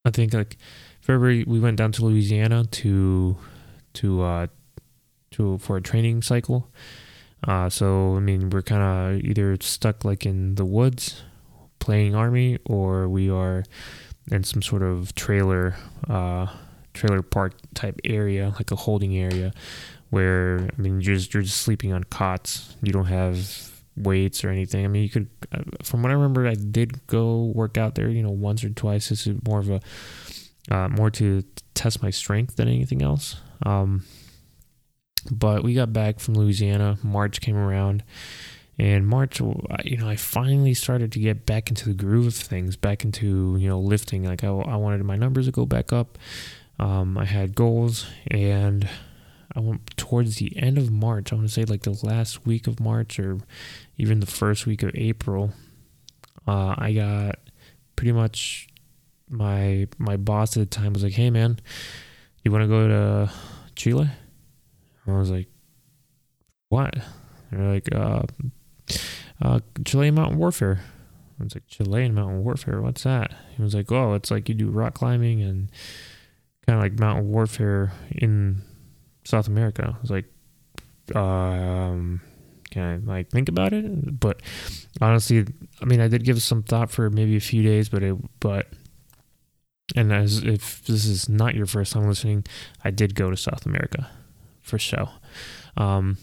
I 0.04 0.10
think 0.10 0.32
like 0.32 0.56
February 1.00 1.44
we 1.46 1.60
went 1.60 1.76
down 1.76 1.92
to 1.92 2.04
Louisiana 2.04 2.64
to 2.64 3.36
to 3.94 4.22
uh 4.22 4.46
to 5.32 5.58
for 5.58 5.76
a 5.76 5.80
training 5.82 6.22
cycle. 6.22 6.70
Uh, 7.46 7.68
so 7.68 8.16
I 8.16 8.20
mean 8.20 8.50
we're 8.50 8.62
kind 8.62 8.82
of 8.82 9.24
either 9.24 9.56
stuck 9.60 10.04
like 10.04 10.24
in 10.24 10.54
the 10.54 10.64
woods 10.64 11.22
playing 11.78 12.14
army 12.14 12.58
or 12.64 13.08
we 13.08 13.28
are 13.28 13.64
in 14.30 14.44
some 14.44 14.62
sort 14.62 14.84
of 14.84 15.12
trailer 15.16 15.74
uh 16.08 16.46
trailer 16.94 17.22
park 17.22 17.54
type 17.74 17.98
area 18.04 18.54
like 18.56 18.70
a 18.70 18.76
holding 18.76 19.16
area 19.16 19.52
where 20.12 20.68
I 20.78 20.80
mean 20.80 21.00
you're 21.00 21.16
just, 21.16 21.32
you're 21.32 21.42
just 21.42 21.62
sleeping 21.62 21.94
on 21.94 22.04
cots. 22.04 22.76
You 22.82 22.92
don't 22.92 23.06
have 23.06 23.72
weights 23.96 24.44
or 24.44 24.50
anything. 24.50 24.84
I 24.84 24.88
mean, 24.88 25.02
you 25.02 25.08
could, 25.08 25.28
uh, 25.52 25.62
from 25.82 26.02
what 26.02 26.10
I 26.10 26.14
remember, 26.14 26.46
I 26.46 26.54
did 26.54 27.06
go 27.06 27.52
work 27.54 27.78
out 27.78 27.94
there, 27.94 28.10
you 28.10 28.22
know, 28.22 28.30
once 28.30 28.62
or 28.62 28.68
twice. 28.68 29.08
This 29.08 29.26
is 29.26 29.36
more 29.46 29.60
of 29.60 29.70
a, 29.70 29.80
uh, 30.70 30.88
more 30.88 31.10
to 31.12 31.42
test 31.74 32.02
my 32.02 32.10
strength 32.10 32.56
than 32.56 32.68
anything 32.68 33.00
else. 33.00 33.36
Um, 33.64 34.04
but 35.30 35.62
we 35.62 35.74
got 35.74 35.92
back 35.92 36.20
from 36.20 36.34
Louisiana. 36.34 36.98
March 37.02 37.40
came 37.40 37.56
around, 37.56 38.02
and 38.78 39.06
March, 39.06 39.40
you 39.40 39.96
know, 39.96 40.08
I 40.08 40.16
finally 40.16 40.74
started 40.74 41.12
to 41.12 41.18
get 41.18 41.46
back 41.46 41.68
into 41.68 41.88
the 41.88 41.94
groove 41.94 42.26
of 42.26 42.34
things, 42.34 42.76
back 42.76 43.04
into 43.04 43.56
you 43.58 43.68
know 43.68 43.80
lifting. 43.80 44.24
Like 44.24 44.44
I, 44.44 44.48
I 44.48 44.76
wanted 44.76 45.02
my 45.04 45.16
numbers 45.16 45.46
to 45.46 45.52
go 45.52 45.66
back 45.66 45.92
up. 45.92 46.18
Um, 46.78 47.16
I 47.18 47.24
had 47.24 47.54
goals, 47.54 48.06
and 48.30 48.88
I 49.54 49.60
went 49.60 49.96
towards 49.96 50.36
the 50.36 50.56
end 50.56 50.78
of 50.78 50.90
March. 50.90 51.32
I 51.32 51.36
want 51.36 51.48
to 51.48 51.52
say 51.52 51.64
like 51.64 51.82
the 51.82 51.98
last 52.02 52.46
week 52.46 52.66
of 52.66 52.80
March 52.80 53.18
or 53.18 53.38
even 53.98 54.20
the 54.20 54.26
first 54.26 54.66
week 54.66 54.82
of 54.82 54.90
April. 54.94 55.52
Uh, 56.46 56.74
I 56.76 56.92
got 56.92 57.38
pretty 57.94 58.12
much 58.12 58.68
my 59.28 59.86
my 59.98 60.16
boss 60.16 60.56
at 60.56 60.60
the 60.60 60.66
time 60.66 60.92
was 60.92 61.04
like, 61.04 61.12
"Hey 61.12 61.30
man, 61.30 61.60
you 62.42 62.50
want 62.50 62.62
to 62.62 62.68
go 62.68 62.88
to 62.88 63.32
Chile?" 63.76 64.10
I 65.06 65.12
was 65.12 65.30
like, 65.30 65.48
"What?" 66.68 66.94
They're 67.50 67.72
like, 67.72 67.94
uh, 67.94 68.22
uh, 69.40 69.60
"Chilean 69.84 70.14
Mountain 70.14 70.38
Warfare." 70.38 70.80
I 71.40 71.44
was 71.44 71.54
like, 71.54 71.66
"Chilean 71.66 72.14
Mountain 72.14 72.44
Warfare? 72.44 72.80
What's 72.80 73.02
that?" 73.02 73.34
He 73.56 73.62
was 73.62 73.74
like, 73.74 73.90
"Oh, 73.90 74.14
it's 74.14 74.30
like 74.30 74.48
you 74.48 74.54
do 74.54 74.70
rock 74.70 74.94
climbing 74.94 75.42
and 75.42 75.70
kind 76.66 76.78
of 76.78 76.82
like 76.82 76.98
mountain 76.98 77.28
warfare 77.28 77.92
in 78.10 78.62
South 79.24 79.48
America. 79.48 79.94
I 79.96 80.00
was 80.00 80.10
like, 80.10 80.26
um, 81.16 82.20
can 82.70 82.82
I 82.82 82.96
like 83.12 83.30
think 83.30 83.48
about 83.48 83.72
it? 83.72 84.20
But 84.20 84.40
honestly, 85.00 85.44
I 85.80 85.84
mean, 85.84 86.00
I 86.00 86.08
did 86.08 86.24
give 86.24 86.40
some 86.42 86.62
thought 86.62 86.90
for 86.90 87.10
maybe 87.10 87.36
a 87.36 87.40
few 87.40 87.62
days, 87.62 87.88
but 87.88 88.02
it, 88.02 88.16
but, 88.40 88.68
and 89.96 90.12
as 90.12 90.38
if 90.38 90.84
this 90.84 91.04
is 91.04 91.28
not 91.28 91.54
your 91.54 91.66
first 91.66 91.92
time 91.92 92.06
listening, 92.06 92.44
I 92.84 92.90
did 92.90 93.14
go 93.14 93.30
to 93.30 93.36
South 93.36 93.66
America 93.66 94.08
for 94.62 94.78
show. 94.78 95.08
Um, 95.76 96.18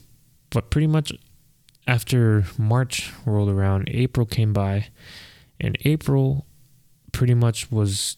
but 0.49 0.69
pretty 0.69 0.87
much 0.87 1.11
after 1.87 2.45
March 2.57 3.11
rolled 3.25 3.49
around, 3.49 3.89
April 3.91 4.25
came 4.25 4.53
by, 4.53 4.87
and 5.59 5.77
April 5.85 6.45
pretty 7.11 7.33
much 7.33 7.71
was 7.71 8.17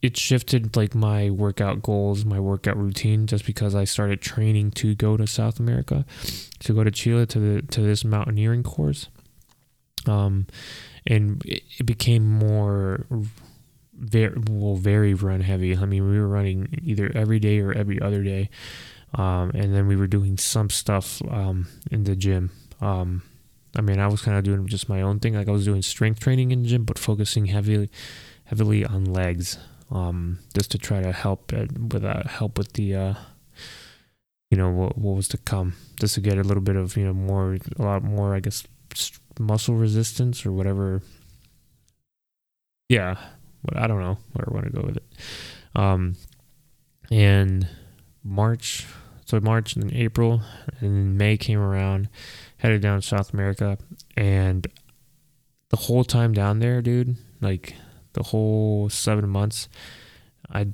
it 0.00 0.16
shifted 0.16 0.76
like 0.76 0.94
my 0.94 1.28
workout 1.28 1.82
goals, 1.82 2.24
my 2.24 2.38
workout 2.38 2.76
routine, 2.76 3.26
just 3.26 3.44
because 3.44 3.74
I 3.74 3.84
started 3.84 4.20
training 4.20 4.70
to 4.72 4.94
go 4.94 5.16
to 5.16 5.26
South 5.26 5.58
America, 5.58 6.04
to 6.60 6.72
go 6.72 6.84
to 6.84 6.90
Chile 6.90 7.26
to 7.26 7.40
the 7.40 7.62
to 7.62 7.80
this 7.80 8.04
mountaineering 8.04 8.62
course. 8.62 9.08
Um, 10.06 10.46
and 11.06 11.44
it, 11.44 11.62
it 11.78 11.86
became 11.86 12.24
more 12.24 13.06
very 13.94 14.36
well, 14.48 14.76
very 14.76 15.14
run 15.14 15.40
heavy. 15.40 15.76
I 15.76 15.84
mean, 15.84 16.08
we 16.08 16.18
were 16.18 16.28
running 16.28 16.78
either 16.82 17.10
every 17.14 17.40
day 17.40 17.58
or 17.58 17.72
every 17.72 18.00
other 18.00 18.22
day, 18.22 18.50
um, 19.14 19.50
and 19.50 19.74
then 19.74 19.86
we 19.86 19.96
were 19.96 20.06
doing 20.06 20.36
some 20.36 20.70
stuff 20.70 21.22
um, 21.30 21.66
in 21.90 22.04
the 22.04 22.16
gym. 22.16 22.50
Um, 22.80 23.22
I 23.76 23.80
mean, 23.80 24.00
I 24.00 24.06
was 24.08 24.22
kind 24.22 24.36
of 24.36 24.44
doing 24.44 24.66
just 24.66 24.88
my 24.88 25.02
own 25.02 25.20
thing. 25.20 25.34
Like 25.34 25.48
I 25.48 25.52
was 25.52 25.64
doing 25.64 25.82
strength 25.82 26.20
training 26.20 26.50
in 26.50 26.62
the 26.62 26.68
gym, 26.68 26.84
but 26.84 26.98
focusing 26.98 27.46
heavily, 27.46 27.90
heavily 28.44 28.84
on 28.84 29.04
legs 29.04 29.58
um, 29.90 30.38
just 30.54 30.70
to 30.72 30.78
try 30.78 31.00
to 31.00 31.12
help 31.12 31.52
it, 31.52 31.70
with 31.78 32.04
uh, 32.04 32.22
help 32.28 32.58
with 32.58 32.74
the 32.74 32.94
uh, 32.94 33.14
you 34.50 34.56
know 34.56 34.70
what, 34.70 34.98
what 34.98 35.16
was 35.16 35.28
to 35.28 35.38
come, 35.38 35.74
just 35.98 36.14
to 36.14 36.20
get 36.20 36.38
a 36.38 36.42
little 36.42 36.62
bit 36.62 36.76
of 36.76 36.96
you 36.96 37.04
know 37.04 37.14
more 37.14 37.56
a 37.78 37.82
lot 37.82 38.02
more 38.02 38.34
I 38.34 38.40
guess 38.40 38.64
muscle 39.38 39.74
resistance 39.74 40.44
or 40.44 40.52
whatever. 40.52 41.02
Yeah, 42.88 43.16
but 43.64 43.76
I 43.76 43.86
don't 43.86 44.00
know 44.00 44.18
where 44.32 44.48
I 44.48 44.54
want 44.54 44.66
to 44.66 44.72
go 44.72 44.86
with 44.86 44.96
it. 44.96 45.04
Um, 45.74 46.16
and 47.10 47.68
March, 48.28 48.86
so 49.24 49.40
March 49.40 49.74
and 49.74 49.88
then 49.88 49.96
April 49.96 50.42
and 50.80 50.94
then 50.94 51.16
May 51.16 51.36
came 51.36 51.58
around, 51.58 52.08
headed 52.58 52.82
down 52.82 53.00
to 53.00 53.06
South 53.06 53.32
America, 53.32 53.78
and 54.16 54.66
the 55.70 55.76
whole 55.76 56.04
time 56.04 56.32
down 56.32 56.60
there, 56.60 56.80
dude, 56.82 57.16
like 57.40 57.74
the 58.12 58.22
whole 58.24 58.88
seven 58.88 59.28
months, 59.28 59.68
I 60.50 60.68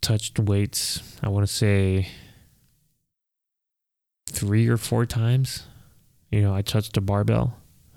touched 0.00 0.38
weights, 0.38 1.02
I 1.22 1.28
want 1.28 1.46
to 1.46 1.52
say 1.52 2.08
three 4.26 4.68
or 4.68 4.76
four 4.76 5.06
times. 5.06 5.66
You 6.30 6.42
know, 6.42 6.54
I 6.54 6.62
touched 6.62 6.96
a 6.96 7.00
barbell. 7.00 7.56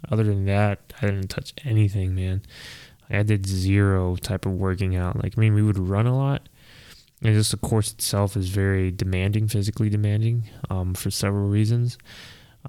Other 0.09 0.23
than 0.23 0.45
that, 0.45 0.93
I 1.01 1.05
didn't 1.05 1.29
touch 1.29 1.53
anything, 1.63 2.15
man. 2.15 2.41
I 3.09 3.23
did 3.23 3.45
zero 3.45 4.15
type 4.15 4.45
of 4.45 4.53
working 4.53 4.95
out. 4.95 5.21
Like, 5.21 5.38
I 5.38 5.41
mean, 5.41 5.53
we 5.53 5.62
would 5.62 5.77
run 5.77 6.07
a 6.07 6.17
lot. 6.17 6.49
And 7.23 7.33
just 7.33 7.51
the 7.51 7.57
course 7.57 7.91
itself 7.91 8.36
is 8.36 8.49
very 8.49 8.91
demanding, 8.91 9.47
physically 9.47 9.89
demanding, 9.89 10.49
um, 10.69 10.93
for 10.93 11.09
several 11.09 11.47
reasons. 11.47 11.97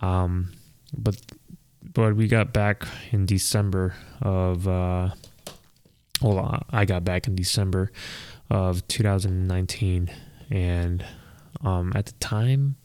Um, 0.00 0.52
but 0.96 1.20
but 1.92 2.16
we 2.16 2.28
got 2.28 2.52
back 2.52 2.86
in 3.10 3.26
December 3.26 3.94
of 4.22 4.66
uh, 4.68 5.10
well, 6.22 6.64
I 6.70 6.84
got 6.84 7.04
back 7.04 7.26
in 7.26 7.34
December 7.34 7.90
of 8.48 8.86
2019, 8.88 10.10
and 10.50 11.04
um, 11.62 11.92
at 11.94 12.06
the 12.06 12.12
time, 12.12 12.76